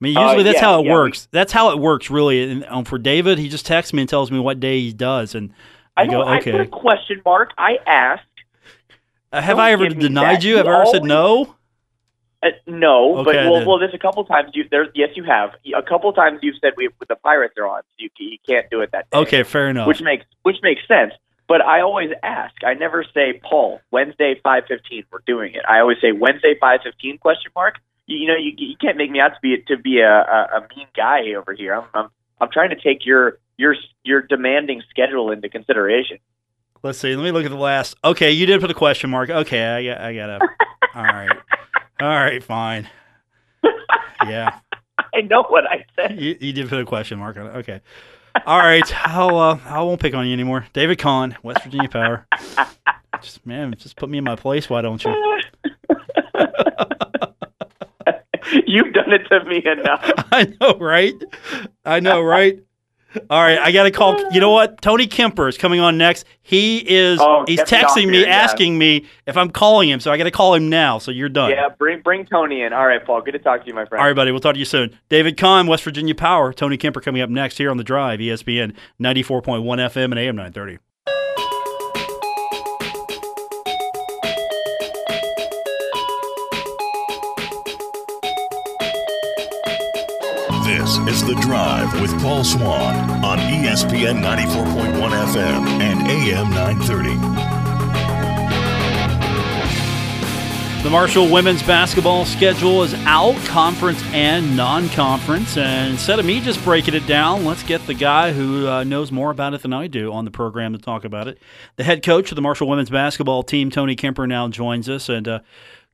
[0.00, 1.28] I mean, Uh, usually that's yeah, how it yeah, works.
[1.32, 2.50] That's how it works, really.
[2.50, 5.34] And um, for David, he just texts me and tells me what day he does,
[5.34, 5.52] and
[5.96, 6.52] I, go, don't- I okay.
[6.52, 7.50] put a question mark.
[7.58, 8.22] I asked.
[9.32, 10.56] Uh, have I ever denied you?
[10.56, 11.54] Have I ever said no?
[12.40, 14.86] Uh, no, but well, well, there's a couple times you there.
[14.94, 15.50] Yes, you have.
[15.76, 18.70] A couple times you've said we with the pirates are on, so you you can't
[18.70, 19.18] do it that day.
[19.18, 19.88] Okay, fair enough.
[19.88, 21.12] which makes which makes sense.
[21.48, 22.54] but I always ask.
[22.64, 25.62] I never say, Paul, Wednesday five fifteen, we're doing it.
[25.68, 27.80] I always say Wednesday five fifteen question mark.
[28.08, 30.58] You, you know, you, you can't make me out to be to be a, a,
[30.58, 31.74] a mean guy over here.
[31.74, 32.08] I'm, I'm
[32.40, 36.18] I'm trying to take your your your demanding schedule into consideration.
[36.82, 37.14] Let's see.
[37.14, 37.96] Let me look at the last.
[38.04, 39.30] Okay, you did put a question mark.
[39.30, 40.00] Okay, I got.
[40.00, 40.48] I got to
[40.94, 41.30] All right.
[42.00, 42.42] All right.
[42.42, 42.88] Fine.
[44.26, 44.58] Yeah.
[45.14, 46.20] I know what I said.
[46.20, 47.50] You, you did put a question mark on it.
[47.58, 47.80] Okay.
[48.44, 49.08] All right.
[49.08, 49.38] I'll.
[49.38, 50.66] Uh, I won't pick on you anymore.
[50.72, 52.26] David Kahn, West Virginia Power.
[53.22, 54.68] Just man, just put me in my place.
[54.68, 55.40] Why don't you?
[58.66, 60.10] You've done it to me enough.
[60.32, 61.14] I know, right?
[61.84, 62.60] I know, right?
[63.30, 64.32] All right, I got to call.
[64.32, 64.82] You know what?
[64.82, 66.26] Tony Kemper is coming on next.
[66.42, 67.18] He is.
[67.20, 68.36] Oh, he's get me off texting me, here, yeah.
[68.36, 69.98] asking me if I'm calling him.
[69.98, 70.98] So I got to call him now.
[70.98, 71.50] So you're done.
[71.50, 72.74] Yeah, bring bring Tony in.
[72.74, 73.22] All right, Paul.
[73.22, 74.00] Good to talk to you, my friend.
[74.00, 74.30] All right, buddy.
[74.30, 74.96] We'll talk to you soon.
[75.08, 76.52] David Kahn, West Virginia Power.
[76.52, 78.20] Tony Kemper coming up next here on the Drive.
[78.20, 80.78] ESPN 94.1 FM and AM 930.
[90.68, 94.92] This is The Drive with Paul Swann on ESPN 94.1
[95.32, 97.14] FM and AM 930.
[100.82, 105.56] The Marshall women's basketball schedule is out, conference and non conference.
[105.56, 109.10] And instead of me just breaking it down, let's get the guy who uh, knows
[109.10, 111.38] more about it than I do on the program to talk about it.
[111.76, 115.08] The head coach of the Marshall women's basketball team, Tony Kemper, now joins us.
[115.08, 115.40] And, uh,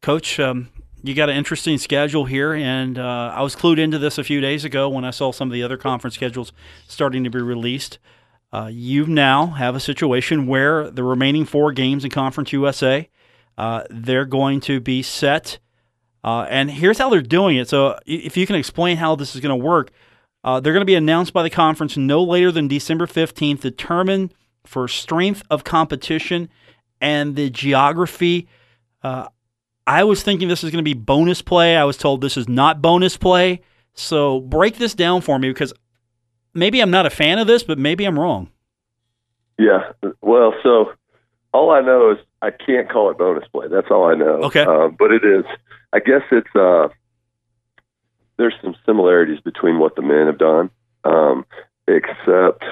[0.05, 0.69] Coach, um,
[1.05, 2.55] you got an interesting schedule here.
[2.55, 5.49] And uh, I was clued into this a few days ago when I saw some
[5.49, 6.53] of the other conference schedules
[6.89, 7.99] starting to be released.
[8.51, 13.09] Uh, you now have a situation where the remaining four games in Conference USA.
[13.59, 15.59] Uh, they're going to be set.
[16.23, 17.69] Uh, and here's how they're doing it.
[17.69, 19.91] So, if you can explain how this is going to work,
[20.43, 24.33] uh, they're going to be announced by the conference no later than December 15th, determined
[24.65, 26.49] for strength of competition
[27.01, 28.49] and the geography.
[29.03, 29.29] Uh,
[29.87, 31.77] I was thinking this is going to be bonus play.
[31.77, 33.61] I was told this is not bonus play.
[33.93, 35.73] So, break this down for me because
[36.53, 38.51] maybe I'm not a fan of this, but maybe I'm wrong.
[39.59, 39.93] Yeah.
[40.21, 40.93] Well, so
[41.53, 43.69] all I know is I can't call it bonus play.
[43.69, 44.43] That's all I know.
[44.45, 44.65] Okay.
[44.65, 45.45] Um, but it is.
[45.93, 46.55] I guess it's.
[46.55, 46.89] Uh,
[48.37, 50.71] there's some similarities between what the men have done,
[51.05, 51.47] um,
[51.87, 52.65] except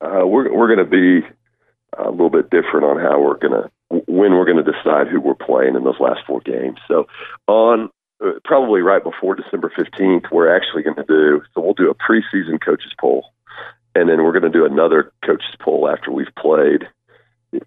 [0.00, 1.26] uh, we're we're going to be
[1.98, 3.70] a little bit different on how we're going to
[4.16, 6.78] when we're going to decide who we're playing in those last four games.
[6.88, 7.06] So
[7.46, 7.90] on
[8.24, 11.42] uh, probably right before December 15th, we're actually going to do.
[11.54, 13.26] So we'll do a preseason coaches poll
[13.96, 16.86] and then we're going to do another coaches poll after we've played.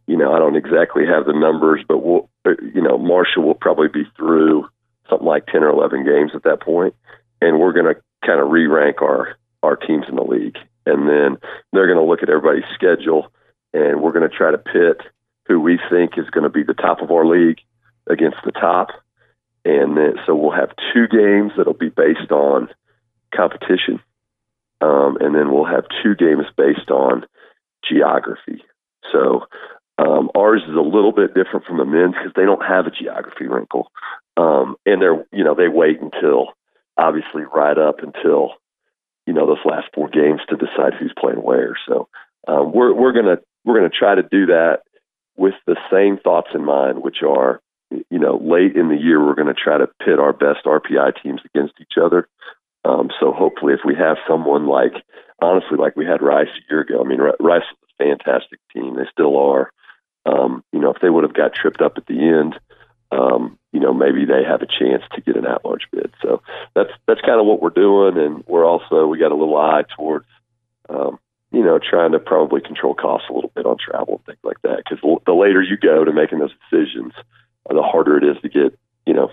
[0.05, 3.55] You know, I don't exactly have the numbers, but we'll, uh, you know, Marshall will
[3.55, 4.69] probably be through
[5.09, 6.93] something like ten or eleven games at that point,
[7.41, 11.37] and we're going to kind of re-rank our our teams in the league, and then
[11.73, 13.31] they're going to look at everybody's schedule,
[13.73, 15.01] and we're going to try to pit
[15.49, 17.59] who we think is going to be the top of our league
[18.09, 18.89] against the top,
[19.65, 22.69] and then so we'll have two games that'll be based on
[23.35, 23.99] competition
[24.81, 27.25] um, and then we'll have two games based on
[27.87, 28.63] geography.
[29.11, 29.45] So
[29.97, 32.91] um, ours is a little bit different from the men's because they don't have a
[32.91, 33.91] geography wrinkle,
[34.37, 36.53] um, and they're you know they wait until
[36.97, 38.53] obviously right up until
[39.25, 41.77] you know those last four games to decide who's playing where.
[41.87, 42.07] So
[42.47, 44.83] um, we're we're gonna we're gonna try to do that
[45.39, 49.35] with the same thoughts in mind, which are you know late in the year we're
[49.35, 52.27] going to try to pit our best RPI teams against each other.
[52.85, 54.93] Um, so hopefully, if we have someone like,
[55.41, 58.95] honestly, like we had Rice a year ago, I mean, Rice was a fantastic team.
[58.95, 59.71] They still are.
[60.25, 62.59] Um, you know, if they would have got tripped up at the end,
[63.11, 66.13] um, you know, maybe they have a chance to get an at-large bid.
[66.21, 66.41] So
[66.75, 69.83] that's that's kind of what we're doing, and we're also we got a little eye
[69.95, 70.27] towards,
[70.89, 71.19] um,
[71.51, 74.61] you know, trying to probably control costs a little bit on travel and things like
[74.61, 74.77] that.
[74.77, 77.13] Because the later you go to making those decisions,
[77.69, 79.31] uh, the harder it is to get, you know,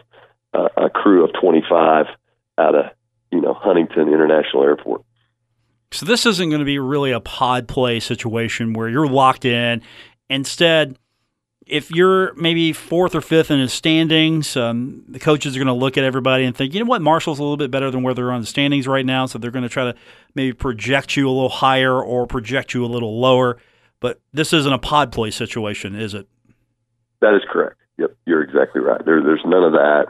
[0.54, 2.06] a, a crew of 25
[2.58, 2.86] out of
[3.30, 5.02] you know Huntington International Airport.
[5.92, 9.82] So this isn't going to be really a pod play situation where you're locked in.
[10.28, 10.98] Instead,
[11.66, 15.72] if you're maybe fourth or fifth in the standings, um, the coaches are going to
[15.72, 18.14] look at everybody and think, you know what, Marshall's a little bit better than where
[18.14, 19.26] they're on the standings right now.
[19.26, 19.94] So they're going to try to
[20.34, 23.58] maybe project you a little higher or project you a little lower.
[23.98, 26.28] But this isn't a pod play situation, is it?
[27.20, 27.78] That is correct.
[27.98, 29.04] Yep, you're exactly right.
[29.04, 30.06] There, there's none of that.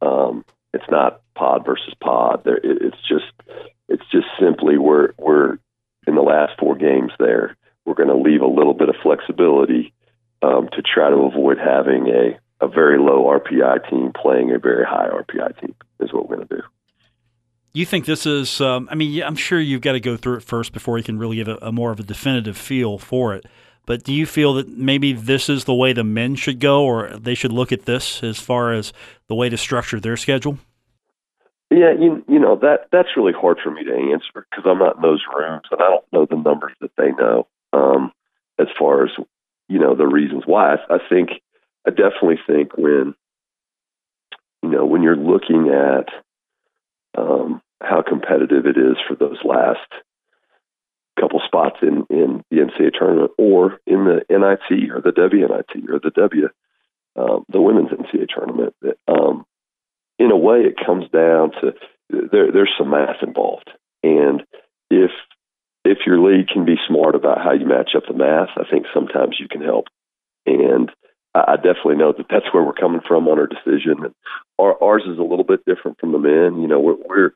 [0.00, 2.42] Um, it's not pod versus pod.
[2.44, 3.32] There, it, it's just,
[3.88, 5.58] it's just simply we're we're
[6.06, 7.56] in the last four games there.
[7.84, 9.92] We're going to leave a little bit of flexibility
[10.42, 14.84] um, to try to avoid having a a very low RPI team playing a very
[14.84, 15.74] high RPI team.
[16.00, 16.62] Is what we're going to do.
[17.72, 18.60] You think this is?
[18.60, 21.18] Um, I mean, I'm sure you've got to go through it first before you can
[21.18, 23.44] really give a, a more of a definitive feel for it.
[23.84, 27.10] But do you feel that maybe this is the way the men should go, or
[27.16, 28.92] they should look at this as far as
[29.28, 30.58] the way to structure their schedule?
[31.70, 34.96] Yeah, you you know that that's really hard for me to answer because I'm not
[34.96, 37.46] in those rooms and I don't know the numbers that they know.
[37.72, 38.12] Um,
[38.58, 39.10] as far as
[39.68, 41.30] you know the reasons why, I, think
[41.86, 43.14] I definitely think when
[44.62, 46.08] you know when you're looking at
[47.18, 49.80] um, how competitive it is for those last
[51.18, 55.98] couple spots in in the NCAA tournament or in the NIT or the WNIT or
[55.98, 56.48] the W
[57.16, 58.74] um, the women's NCAA tournament.
[59.08, 59.46] Um,
[60.18, 61.74] in a way, it comes down to
[62.10, 63.70] there, there's some math involved,
[64.02, 64.42] and
[64.90, 65.10] if
[65.86, 68.86] if your league can be smart about how you match up the math, I think
[68.92, 69.86] sometimes you can help.
[70.44, 70.90] And
[71.34, 74.04] I definitely know that that's where we're coming from on our decision.
[74.04, 74.14] And
[74.58, 76.60] our, ours is a little bit different from the men.
[76.60, 77.30] You know, we're, we're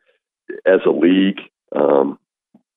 [0.66, 1.40] as a league,
[1.74, 2.18] um,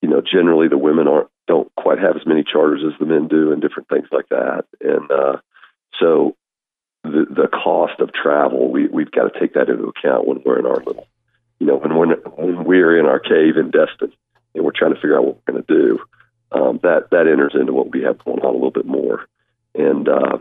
[0.02, 3.28] you know, generally the women aren't don't quite have as many charters as the men
[3.28, 4.64] do, and different things like that.
[4.80, 5.38] And uh,
[6.00, 6.36] so
[7.04, 10.60] the the cost of travel, we we've got to take that into account when we're
[10.60, 11.08] in our little,
[11.60, 14.14] you know, when we're when we're in our cave in Destin
[14.54, 16.00] and we're trying to figure out what we're going to do.
[16.52, 19.26] Um, that that enters into what we have going on a little bit more,
[19.74, 20.38] and uh,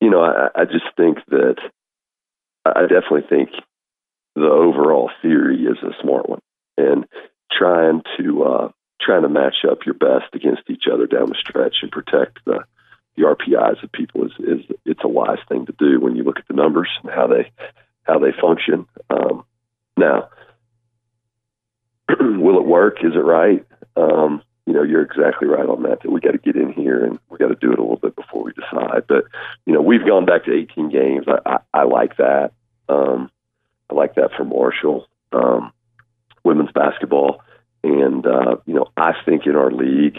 [0.00, 1.56] you know, I, I just think that
[2.64, 3.50] I definitely think
[4.36, 6.40] the overall theory is a smart one,
[6.76, 7.06] and
[7.50, 8.68] trying to uh,
[9.00, 12.64] trying to match up your best against each other down the stretch and protect the
[13.16, 16.38] the RPIs of people is is it's a wise thing to do when you look
[16.38, 17.50] at the numbers and how they
[18.04, 18.86] how they function.
[19.10, 19.44] Um,
[19.96, 20.28] now,
[22.20, 22.98] will it work?
[23.02, 23.64] Is it right?
[23.96, 26.02] Um, you know, you're exactly right on that.
[26.02, 27.96] That we got to get in here and we got to do it a little
[27.96, 29.04] bit before we decide.
[29.08, 29.24] But
[29.64, 31.26] you know, we've gone back to 18 games.
[31.26, 31.38] I,
[31.74, 32.52] I, I like that.
[32.88, 33.30] Um,
[33.90, 35.72] I like that for Marshall um,
[36.44, 37.40] women's basketball,
[37.82, 40.18] and uh, you know, I think in our league,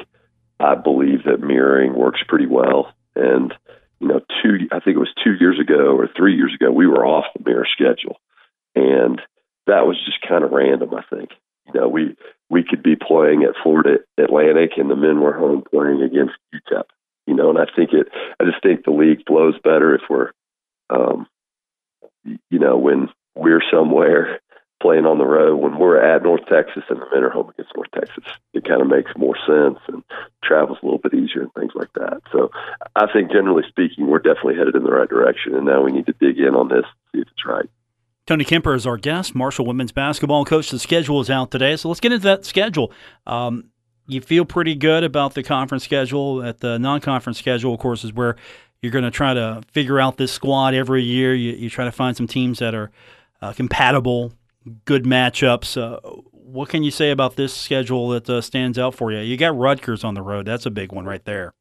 [0.60, 2.92] I believe that mirroring works pretty well.
[3.16, 3.54] And
[4.00, 6.88] you know, two I think it was two years ago or three years ago, we
[6.88, 8.18] were off the mirror schedule,
[8.76, 9.22] and
[9.68, 10.94] that was just kind of random.
[10.94, 11.32] I think
[11.74, 12.16] you know we
[12.50, 16.84] we could be playing at Florida Atlantic, and the men were home playing against UTEP.
[17.28, 18.08] You know, and I think it.
[18.40, 20.32] I just think the league flows better if we're,
[20.90, 21.28] um,
[22.24, 24.40] you know, when we're somewhere
[24.82, 25.58] playing on the road.
[25.58, 28.82] When we're at North Texas and the men are home against North Texas, it kind
[28.82, 30.04] of makes more sense and
[30.44, 32.22] travels a little bit easier and things like that.
[32.32, 32.50] So
[32.96, 36.06] I think generally speaking, we're definitely headed in the right direction, and now we need
[36.08, 37.70] to dig in on this and see if it's right.
[38.30, 40.70] Tony Kemper is our guest, Marshall women's basketball coach.
[40.70, 42.92] The schedule is out today, so let's get into that schedule.
[43.26, 43.72] Um,
[44.06, 46.44] you feel pretty good about the conference schedule.
[46.44, 48.36] At the non-conference schedule, of course, is where
[48.84, 51.34] you're going to try to figure out this squad every year.
[51.34, 52.92] You, you try to find some teams that are
[53.42, 54.32] uh, compatible,
[54.86, 55.76] good matchups.
[55.76, 56.00] Uh,
[56.32, 59.22] what can you say about this schedule that uh, stands out for you?
[59.22, 60.46] You got Rutgers on the road.
[60.46, 61.56] That's a big one right there.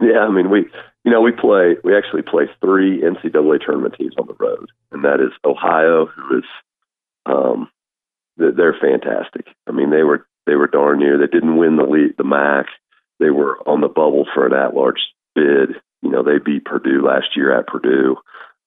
[0.00, 0.66] Yeah, I mean we
[1.04, 5.04] you know we play we actually play three NCAA tournament teams on the road, and
[5.04, 6.44] that is Ohio, who is
[7.26, 7.70] um,
[8.36, 9.46] they're fantastic.
[9.66, 11.18] I mean they were they were darn near.
[11.18, 12.66] They didn't win the lead, the MAC.
[13.20, 15.00] They were on the bubble for an at-large
[15.34, 15.76] bid.
[16.02, 18.16] You know they beat Purdue last year at Purdue.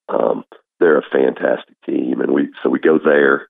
[0.09, 0.45] Um,
[0.79, 3.47] they're a fantastic team, and we so we go there.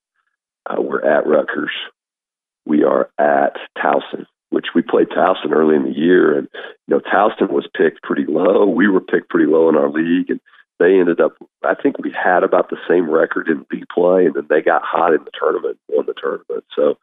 [0.70, 1.72] Uh, we're at Rutgers.
[2.66, 6.48] We are at Towson, which we played Towson early in the year, and
[6.88, 8.66] you know Towson was picked pretty low.
[8.66, 10.40] We were picked pretty low in our league, and
[10.80, 11.34] they ended up.
[11.64, 14.84] I think we had about the same record in B play, and then they got
[14.84, 16.64] hot in the tournament, won the tournament.
[16.76, 16.98] So,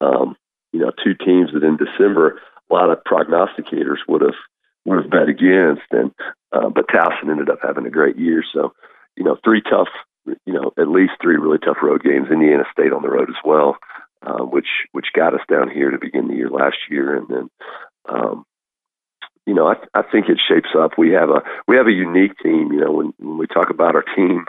[0.00, 0.36] um,
[0.72, 4.38] you know, two teams that in December a lot of prognosticators would have
[4.84, 6.12] would have bet against, and
[6.52, 8.44] uh, but Towson ended up having a great year.
[8.52, 8.72] So,
[9.16, 9.88] you know, three tough,
[10.26, 12.28] you know, at least three really tough road games.
[12.30, 13.76] Indiana State on the road as well
[14.24, 17.50] uh, which which got us down here to begin the year last year, and then.
[18.06, 18.44] Um,
[19.46, 20.92] you know, I, I think it shapes up.
[20.96, 22.72] We have a we have a unique team.
[22.72, 24.46] You know, when, when we talk about our team,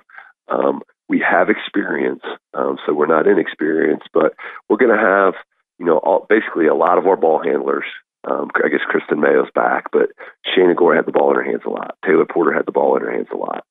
[0.47, 4.33] um, we have experience, um, so we're not inexperienced, but
[4.69, 5.33] we're going to have
[5.79, 7.85] you know all, basically a lot of our ball handlers.
[8.23, 10.09] Um, I guess Kristen Mayo's back, but
[10.47, 11.95] Shayna Gore had the ball in her hands a lot.
[12.03, 13.65] Taylor Porter had the ball in her hands a lot,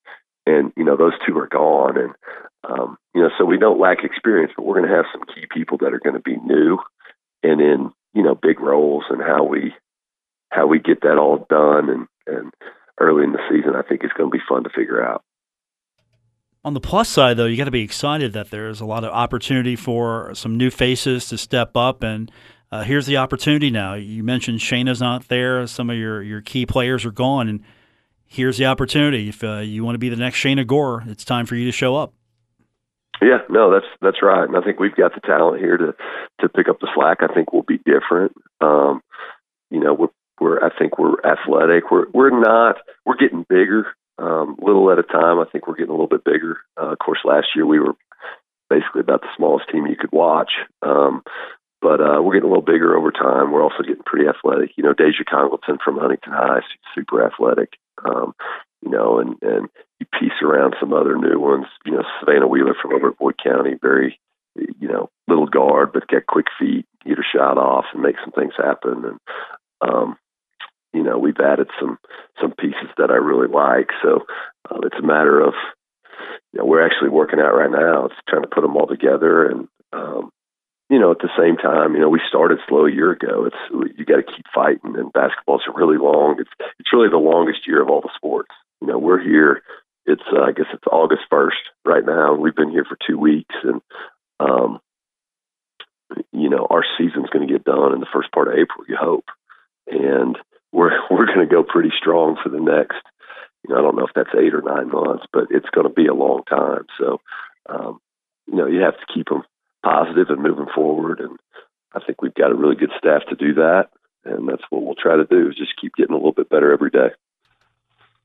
[0.46, 2.14] and you know those two are gone, and
[2.68, 5.46] um, you know, so we don't lack experience, but we're going to have some key
[5.52, 6.78] people that are going to be new
[7.42, 9.74] and in you know big roles and how we
[10.50, 12.52] how we get that all done and and
[13.00, 13.74] early in the season.
[13.76, 15.22] I think it's going to be fun to figure out.
[16.64, 19.10] On the plus side, though, you got to be excited that there's a lot of
[19.10, 22.30] opportunity for some new faces to step up and.
[22.72, 23.94] Uh, here's the opportunity now.
[23.94, 25.64] You mentioned Shayna's not there.
[25.68, 27.62] Some of your, your key players are gone, and
[28.34, 29.28] here's the opportunity.
[29.28, 31.72] If uh, you want to be the next Shayna Gore, it's time for you to
[31.72, 32.12] show up.
[33.22, 35.94] Yeah, no, that's that's right, and I think we've got the talent here to
[36.40, 37.18] to pick up the slack.
[37.20, 38.32] I think we'll be different.
[38.60, 39.02] Um,
[39.70, 40.08] you know, we're
[40.40, 41.90] we're I think we're athletic.
[41.90, 42.76] We're we're not.
[43.06, 43.86] We're getting bigger,
[44.18, 45.38] um, little at a time.
[45.38, 46.58] I think we're getting a little bit bigger.
[46.76, 47.94] Uh, of course, last year we were
[48.68, 50.50] basically about the smallest team you could watch.
[50.82, 51.22] Um,
[51.80, 53.52] but uh, we're getting a little bigger over time.
[53.52, 54.70] We're also getting pretty athletic.
[54.76, 56.60] You know, Deja Congleton from Huntington High,
[56.94, 57.74] super athletic.
[58.04, 58.34] Um,
[58.82, 61.66] you know, and and you piece around some other new ones.
[61.84, 64.18] You know, Savannah Wheeler from over at Boyd County, very,
[64.56, 68.32] you know, little guard but got quick feet, get her shot off and make some
[68.32, 69.04] things happen.
[69.04, 69.18] And
[69.80, 70.16] um,
[70.92, 71.98] you know, we've added some
[72.40, 73.88] some pieces that I really like.
[74.02, 74.20] So
[74.70, 75.54] uh, it's a matter of
[76.52, 78.06] you know, we're actually working out right now.
[78.06, 80.30] It's trying to put them all together and um,
[80.90, 83.46] you know, at the same time, you know, we started slow a year ago.
[83.46, 86.36] It's you got to keep fighting, and basketball's really long.
[86.38, 88.50] It's it's really the longest year of all the sports.
[88.80, 89.62] You know, we're here.
[90.06, 92.34] It's uh, I guess it's August first right now.
[92.34, 93.80] We've been here for two weeks, and
[94.40, 94.80] um,
[96.32, 98.84] you know, our season's going to get done in the first part of April.
[98.86, 99.24] You hope,
[99.86, 100.36] and
[100.70, 103.00] we're we're going to go pretty strong for the next.
[103.66, 105.92] You know, I don't know if that's eight or nine months, but it's going to
[105.92, 106.84] be a long time.
[106.98, 107.22] So,
[107.66, 107.98] um,
[108.46, 109.44] you know, you have to keep them
[109.84, 111.20] positive and moving forward.
[111.20, 111.38] And
[111.94, 113.90] I think we've got a really good staff to do that.
[114.24, 116.72] And that's what we'll try to do is just keep getting a little bit better
[116.72, 117.10] every day.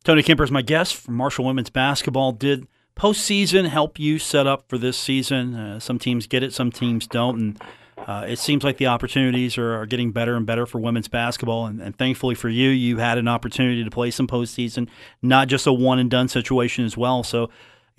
[0.03, 2.31] Tony Kemper is my guest from Marshall Women's Basketball.
[2.31, 5.55] Did postseason help you set up for this season?
[5.55, 7.37] Uh, some teams get it, some teams don't.
[7.37, 7.61] And
[8.07, 11.65] uh, it seems like the opportunities are, are, getting better and better for women's basketball.
[11.65, 14.87] And, and, thankfully for you, you had an opportunity to play some postseason,
[15.21, 17.23] not just a one and done situation as well.
[17.23, 17.49] So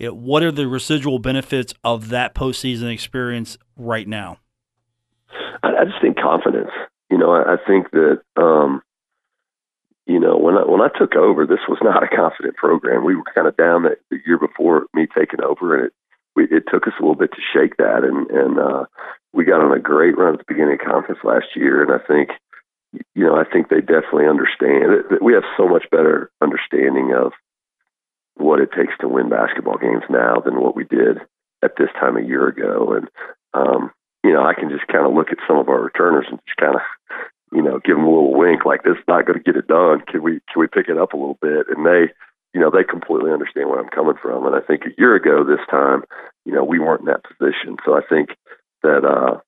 [0.09, 4.37] what are the residual benefits of that postseason experience right now?
[5.63, 6.71] I, I just think confidence.
[7.09, 8.81] You know, I, I think that um,
[10.05, 13.05] you know when I when I took over, this was not a confident program.
[13.05, 15.93] We were kind of down the, year before me taking over, and it
[16.35, 18.85] we, it took us a little bit to shake that, and and uh,
[19.33, 22.05] we got on a great run at the beginning of conference last year, and I
[22.05, 22.29] think
[23.15, 25.19] you know I think they definitely understand.
[25.21, 27.33] We have so much better understanding of
[28.41, 31.19] what it takes to win basketball games now than what we did
[31.63, 32.93] at this time a year ago.
[32.93, 33.07] And,
[33.53, 33.91] um,
[34.23, 36.57] you know, I can just kind of look at some of our returners and just
[36.57, 36.81] kind of,
[37.51, 39.67] you know, give them a little wink like this is not going to get it
[39.67, 40.01] done.
[40.07, 41.67] Can we, can we pick it up a little bit?
[41.69, 42.13] And they,
[42.53, 44.45] you know, they completely understand where I'm coming from.
[44.45, 46.03] And I think a year ago this time,
[46.45, 47.77] you know, we weren't in that position.
[47.85, 48.29] So I think
[48.83, 49.39] that, uh,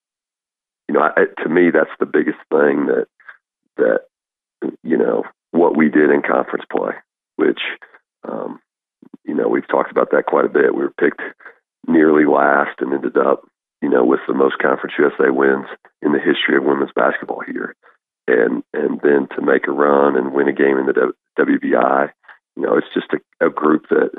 [0.87, 3.07] you know, I, to me, that's the biggest thing that,
[3.77, 4.01] that,
[4.83, 6.93] you know, what we did in conference play,
[7.35, 7.61] which,
[8.27, 8.59] um,
[9.25, 10.75] you know, we've talked about that quite a bit.
[10.75, 11.21] We were picked
[11.87, 13.47] nearly last and ended up,
[13.81, 15.67] you know, with the most Conference USA wins
[16.01, 17.75] in the history of women's basketball here.
[18.27, 22.09] And and then to make a run and win a game in the WBI,
[22.55, 24.11] you know, it's just a, a group that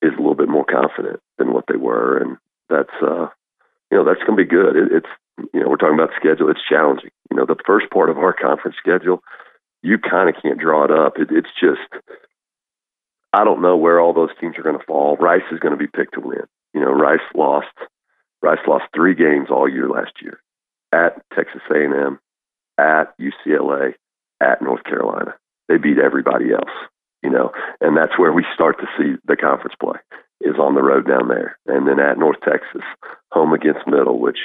[0.00, 2.38] is a little bit more confident than what they were, and
[2.70, 3.28] that's uh,
[3.90, 4.76] you know, that's going to be good.
[4.76, 6.50] It, it's you know, we're talking about schedule.
[6.50, 7.10] It's challenging.
[7.30, 9.22] You know, the first part of our conference schedule,
[9.82, 11.18] you kind of can't draw it up.
[11.18, 11.80] It, it's just
[13.32, 15.16] I don't know where all those teams are going to fall.
[15.16, 16.44] Rice is going to be picked to win.
[16.74, 17.68] You know, Rice lost.
[18.42, 20.40] Rice lost three games all year last year
[20.92, 22.18] at Texas A&M,
[22.78, 23.94] at UCLA,
[24.40, 25.34] at North Carolina.
[25.68, 26.70] They beat everybody else.
[27.22, 29.98] You know, and that's where we start to see the conference play
[30.40, 32.82] is on the road down there, and then at North Texas,
[33.30, 34.38] home against Middle, which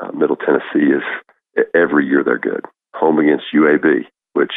[0.00, 1.02] uh, Middle Tennessee is
[1.74, 2.64] every year they're good.
[2.94, 4.52] Home against UAB, which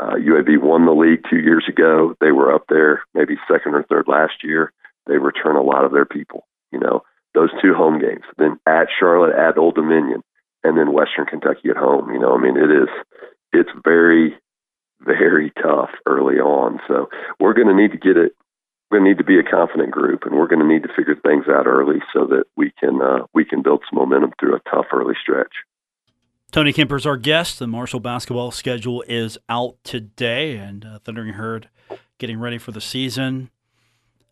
[0.00, 2.14] uh, UAB won the league two years ago.
[2.20, 4.72] They were up there, maybe second or third last year.
[5.06, 6.46] They return a lot of their people.
[6.70, 7.02] You know,
[7.34, 10.22] those two home games, then at Charlotte, at Old Dominion,
[10.64, 12.12] and then Western Kentucky at home.
[12.12, 12.88] You know, I mean, it is,
[13.52, 14.34] it's very,
[15.00, 16.80] very tough early on.
[16.88, 17.08] So
[17.40, 18.32] we're going to need to get it.
[18.90, 20.94] We're going to need to be a confident group, and we're going to need to
[20.94, 24.56] figure things out early so that we can uh, we can build some momentum through
[24.56, 25.52] a tough early stretch.
[26.52, 27.58] Tony Kemper is our guest.
[27.58, 31.70] The Marshall basketball schedule is out today, and uh, Thundering Herd
[32.18, 33.50] getting ready for the season.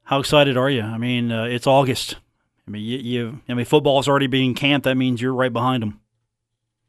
[0.04, 0.82] How excited are you?
[0.82, 2.16] I mean, uh, it's August.
[2.68, 4.84] I mean, you, you, I mean, football's already being camped.
[4.84, 5.98] That means you're right behind them.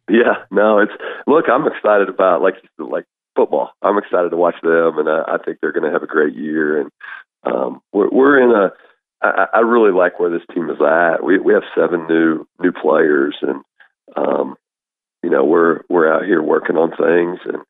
[0.10, 0.92] Yeah, no, it's
[1.26, 1.46] look.
[1.50, 3.70] I'm excited about like like football.
[3.82, 6.36] I'm excited to watch them, and I, I think they're going to have a great
[6.36, 6.82] year.
[6.82, 6.92] And
[7.44, 8.74] um, we're we're in a.
[9.22, 11.24] I, I really like where this team is at.
[11.24, 13.64] We we have seven new new players, and
[14.18, 14.56] um,
[15.24, 17.64] you know we're we're out here working on things, and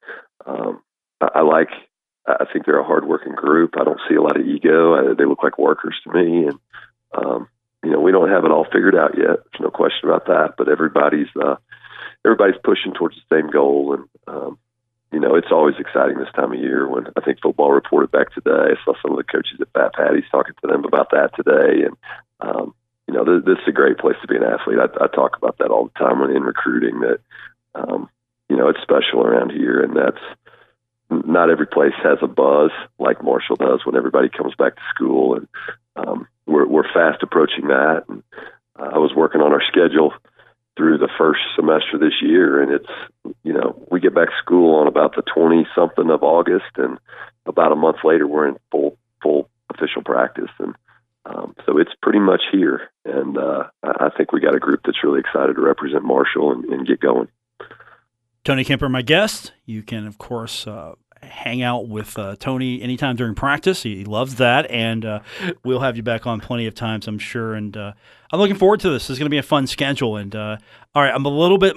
[0.45, 0.82] um,
[1.20, 1.70] I, I like.
[2.28, 3.72] I think they're a hardworking group.
[3.80, 4.93] I don't see a lot of ego.
[4.93, 6.60] I, they look like workers to me, and
[7.14, 7.47] um,
[7.84, 9.38] you know we don't have it all figured out yet.
[9.52, 10.54] There's no question about that.
[10.58, 11.56] But everybody's uh,
[12.24, 14.60] everybody's pushing towards the same goal, and um,
[15.12, 16.88] you know it's always exciting this time of year.
[16.88, 19.93] When I think football reported back today, I saw some of the coaches at Bat
[19.95, 21.97] Patty's talking to them about that today, and
[22.39, 22.74] um,
[23.12, 24.80] you know, this, this is a great place to be an athlete.
[24.80, 27.20] I, I talk about that all the time when in recruiting that,
[27.76, 28.09] um,
[28.49, 30.22] you know, it's special around here and that's,
[31.12, 35.36] not every place has a buzz like Marshall does when everybody comes back to school,
[35.36, 35.47] and
[35.95, 38.05] um, we're we're fast approaching that.
[38.07, 38.24] And
[38.80, 40.14] uh, I was working on our schedule
[40.78, 44.76] through the first semester this year, and it's you know we get back to school
[44.76, 46.97] on about the twenty something of August, and
[47.45, 50.76] about a month later we're in full full official practice, and
[51.26, 52.89] um, so it's pretty much here.
[53.05, 56.65] And uh, I think we got a group that's really excited to represent Marshall and,
[56.65, 57.28] and get going.
[58.43, 59.53] Tony Kemper, my guest.
[59.65, 63.84] You can, of course, uh, hang out with uh, Tony anytime during practice.
[63.84, 65.19] He loves that, and uh,
[65.63, 67.53] we'll have you back on plenty of times, I'm sure.
[67.53, 67.93] And uh,
[68.32, 69.09] I'm looking forward to this.
[69.09, 70.17] It's going to be a fun schedule.
[70.17, 70.57] And uh,
[70.95, 71.76] all right, I'm a little bit,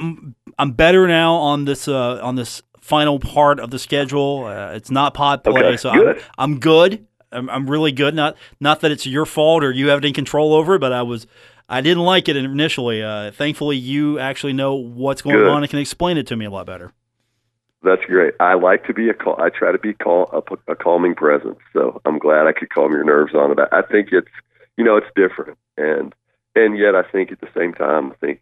[0.58, 4.44] I'm better now on this uh, on this final part of the schedule.
[4.44, 6.16] Uh, it's not pod play, Okay, so good.
[6.38, 7.06] I'm, I'm good.
[7.34, 8.14] I'm, I'm really good.
[8.14, 11.02] Not not that it's your fault or you have any control over it, but I
[11.02, 11.26] was.
[11.66, 13.02] I didn't like it initially.
[13.02, 15.48] Uh, thankfully, you actually know what's going Good.
[15.48, 16.92] on and can explain it to me a lot better.
[17.82, 18.34] That's great.
[18.40, 19.40] I like to be a call.
[19.40, 21.58] I try to be call a, a calming presence.
[21.72, 23.58] So I'm glad I could calm your nerves on it.
[23.58, 24.28] I, I think it's
[24.76, 26.14] you know it's different, and
[26.54, 28.40] and yet I think at the same time I think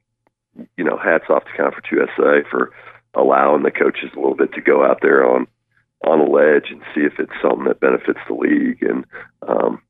[0.77, 2.73] you know hats off to Conference USA for
[3.15, 5.47] allowing the coaches a little bit to go out there on
[6.05, 8.83] on a ledge and see if it's something that benefits the league.
[8.83, 9.05] And
[9.47, 9.83] um,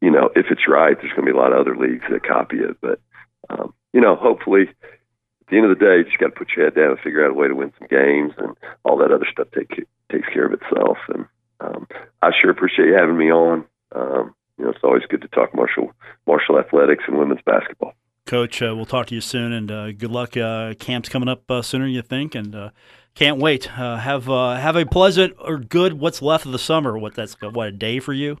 [0.00, 2.26] you know if it's right, there's going to be a lot of other leagues that
[2.26, 2.76] copy it.
[2.80, 3.00] But
[3.48, 6.50] um, you know hopefully at the end of the day, you just got to put
[6.56, 9.12] your head down and figure out a way to win some games, and all that
[9.12, 10.98] other stuff take, takes care of itself.
[11.08, 11.26] And
[11.60, 11.88] um,
[12.22, 13.64] I sure appreciate you having me on.
[13.92, 15.92] Um, you know, it's always good to talk Marshall
[16.26, 17.94] Marshall athletics and women's basketball.
[18.26, 20.36] Coach, uh, we'll talk to you soon, and uh, good luck.
[20.36, 22.70] Uh, camp's coming up uh, sooner than you think, and uh,
[23.14, 23.70] can't wait.
[23.78, 26.98] Uh, have uh, have a pleasant or good what's left of the summer.
[26.98, 28.38] What that's what a day for you.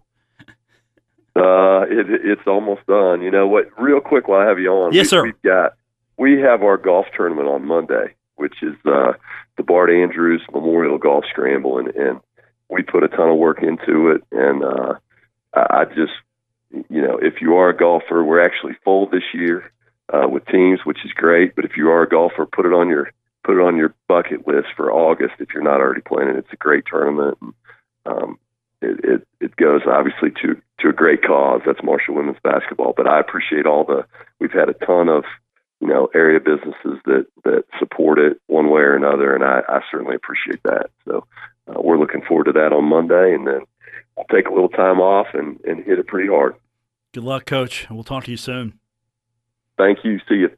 [1.36, 3.22] Uh, it, it's almost done.
[3.22, 3.70] You know what?
[3.78, 5.22] Real quick, while I have you on, Yes, we, sir.
[5.24, 5.74] We've got
[6.16, 9.12] we have our golf tournament on Monday, which is uh,
[9.56, 12.20] the Bart Andrews Memorial Golf Scramble, and, and
[12.68, 14.22] we put a ton of work into it.
[14.30, 14.94] And uh,
[15.54, 16.12] I, I just,
[16.90, 19.72] you know, if you are a golfer, we're actually full this year
[20.12, 21.54] uh, with teams, which is great.
[21.56, 23.10] But if you are a golfer, put it on your
[23.44, 26.36] put it on your bucket list for August if you're not already playing it.
[26.36, 27.38] It's a great tournament.
[27.40, 27.54] And,
[28.06, 28.38] um,
[28.82, 31.60] it, it it goes obviously to to a great cause.
[31.66, 32.94] That's Marshall women's basketball.
[32.96, 34.06] But I appreciate all the.
[34.38, 35.24] We've had a ton of
[35.80, 39.80] you know area businesses that that support it one way or another, and I, I
[39.90, 40.90] certainly appreciate that.
[41.06, 41.26] So
[41.68, 43.60] uh, we're looking forward to that on Monday, and then
[44.16, 46.54] we'll take a little time off and and hit it pretty hard.
[47.12, 47.86] Good luck, Coach.
[47.90, 48.78] We'll talk to you soon.
[49.76, 50.18] Thank you.
[50.28, 50.50] See you.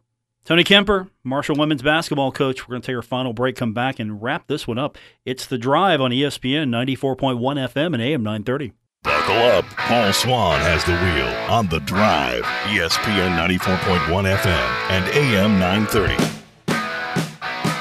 [0.45, 2.67] Tony Kemper, Marshall women's basketball coach.
[2.67, 4.99] We're going to take our final break, come back, and wrap this one up.
[5.25, 8.73] It's the drive on ESPN 94.1 FM and AM 930.
[9.05, 9.65] Buckle up.
[9.77, 12.43] Paul Swann has the wheel on the drive.
[12.43, 16.42] ESPN 94.1 FM and AM 930.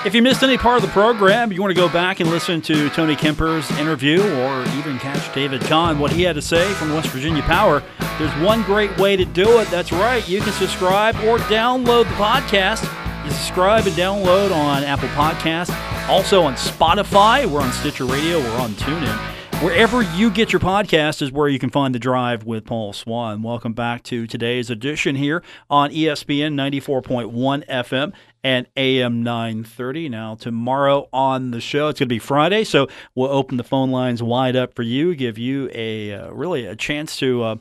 [0.03, 2.59] If you missed any part of the program, you want to go back and listen
[2.61, 6.91] to Tony Kemper's interview or even catch David Kahn, what he had to say from
[6.91, 7.83] West Virginia Power,
[8.17, 9.67] there's one great way to do it.
[9.67, 10.27] That's right.
[10.27, 12.81] You can subscribe or download the podcast.
[13.23, 15.71] You subscribe and download on Apple Podcasts,
[16.09, 17.45] also on Spotify.
[17.45, 18.39] We're on Stitcher Radio.
[18.39, 19.31] We're on TuneIn.
[19.61, 23.43] Wherever you get your podcast is where you can find The Drive with Paul Swann.
[23.43, 28.11] Welcome back to today's edition here on ESPN 94.1 FM
[28.43, 30.09] and AM 930.
[30.09, 33.91] Now, tomorrow on the show, it's going to be Friday, so we'll open the phone
[33.91, 37.55] lines wide up for you, give you a uh, really a chance to, uh,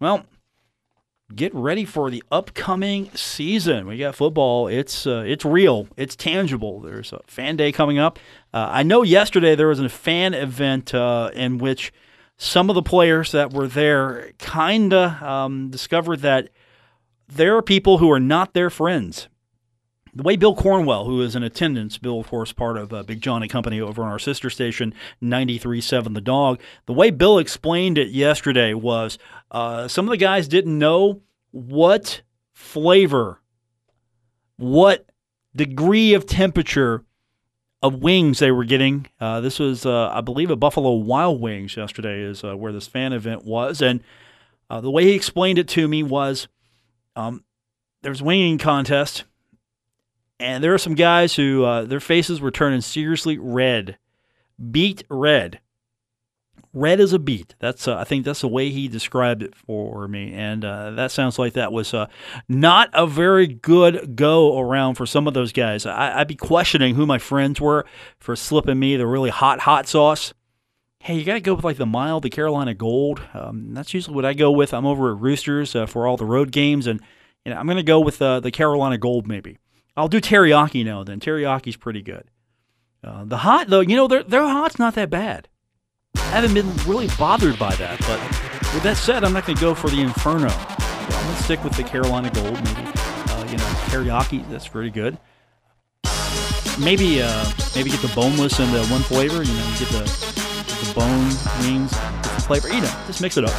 [0.00, 0.24] well,
[1.34, 3.86] get ready for the upcoming season.
[3.86, 4.68] We got football.
[4.68, 5.88] It's uh, it's real.
[5.96, 6.80] It's tangible.
[6.80, 8.18] There's a fan day coming up.
[8.52, 11.92] Uh, I know yesterday there was a fan event uh, in which
[12.36, 16.50] some of the players that were there kind of um, discovered that
[17.28, 19.28] there are people who are not their friends.
[20.14, 23.22] The way Bill Cornwell, who is in attendance, Bill, of course, part of uh, Big
[23.22, 24.92] John and Company over on our sister station,
[25.22, 29.16] 93.7 The Dog, the way Bill explained it yesterday was
[29.50, 32.20] uh, some of the guys didn't know what
[32.52, 33.40] flavor,
[34.56, 35.06] what
[35.56, 37.04] degree of temperature
[37.82, 39.06] of wings they were getting.
[39.18, 42.86] Uh, this was, uh, I believe, a Buffalo Wild Wings yesterday is uh, where this
[42.86, 43.82] fan event was.
[43.82, 44.02] And
[44.70, 46.48] uh, the way he explained it to me was
[47.16, 47.44] um,
[48.02, 49.24] there's winging contest,
[50.42, 53.96] and there are some guys who uh, their faces were turning seriously red,
[54.70, 55.60] beet red.
[56.74, 57.54] Red as a beet.
[57.58, 61.10] That's uh, I think that's the way he described it for me, and uh, that
[61.10, 62.06] sounds like that was uh,
[62.48, 65.84] not a very good go around for some of those guys.
[65.84, 67.84] I, I'd be questioning who my friends were
[68.18, 70.32] for slipping me the really hot hot sauce.
[70.98, 73.20] Hey, you got to go with like the mild, the Carolina Gold.
[73.34, 74.72] Um, that's usually what I go with.
[74.72, 77.02] I'm over at Roosters uh, for all the road games, and
[77.44, 79.58] you know, I'm going to go with uh, the Carolina Gold maybe.
[79.96, 81.04] I'll do teriyaki now.
[81.04, 82.24] Then teriyaki's pretty good.
[83.04, 85.48] Uh, the hot though, you know, their their hot's not that bad.
[86.16, 88.20] I haven't been really bothered by that, but
[88.74, 90.48] with that said, I'm not going to go for the Inferno.
[90.48, 92.88] I'm going to stick with the Carolina Gold, maybe.
[92.88, 95.18] Uh, you know, teriyaki, that's pretty good.
[96.80, 99.42] Maybe uh, maybe get the boneless and the one flavor.
[99.42, 101.26] You know, you get the, the bone
[101.60, 102.68] wings, different flavor.
[102.68, 103.52] You know, just mix it up.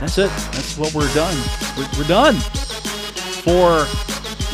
[0.00, 0.30] That's it.
[0.52, 1.36] That's what we're done.
[1.76, 2.34] We're, we're done.
[3.44, 3.86] For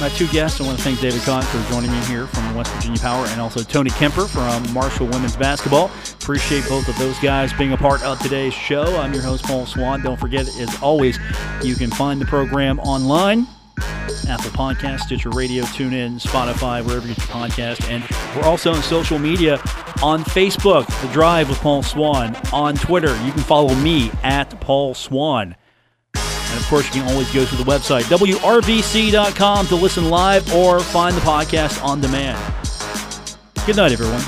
[0.04, 2.70] my two guests, I want to thank David Kahn for joining me here from West
[2.74, 5.90] Virginia Power and also Tony Kemper from Marshall Women's Basketball.
[6.20, 8.84] Appreciate both of those guys being a part of today's show.
[8.98, 10.02] I'm your host, Paul Swann.
[10.02, 11.18] Don't forget, as always,
[11.62, 13.46] you can find the program online.
[14.28, 17.88] Apple Podcast, Stitcher Radio, TuneIn, Spotify, wherever you get your podcast.
[17.88, 18.04] And
[18.36, 19.54] we're also on social media
[20.02, 22.36] on Facebook, The Drive with Paul Swann.
[22.52, 25.56] On Twitter, you can follow me at Paul Swann.
[26.54, 30.78] And of course, you can always go to the website, wrvc.com, to listen live or
[30.78, 32.38] find the podcast on demand.
[33.66, 34.20] Good night, everyone.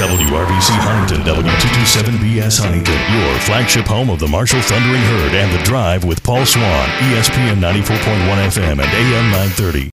[0.00, 6.04] WRVC Huntington, W227BS Huntington, your flagship home of the Marshall Thundering Herd and The Drive
[6.04, 9.90] with Paul Swann, ESPN 94.1 FM and AM 930.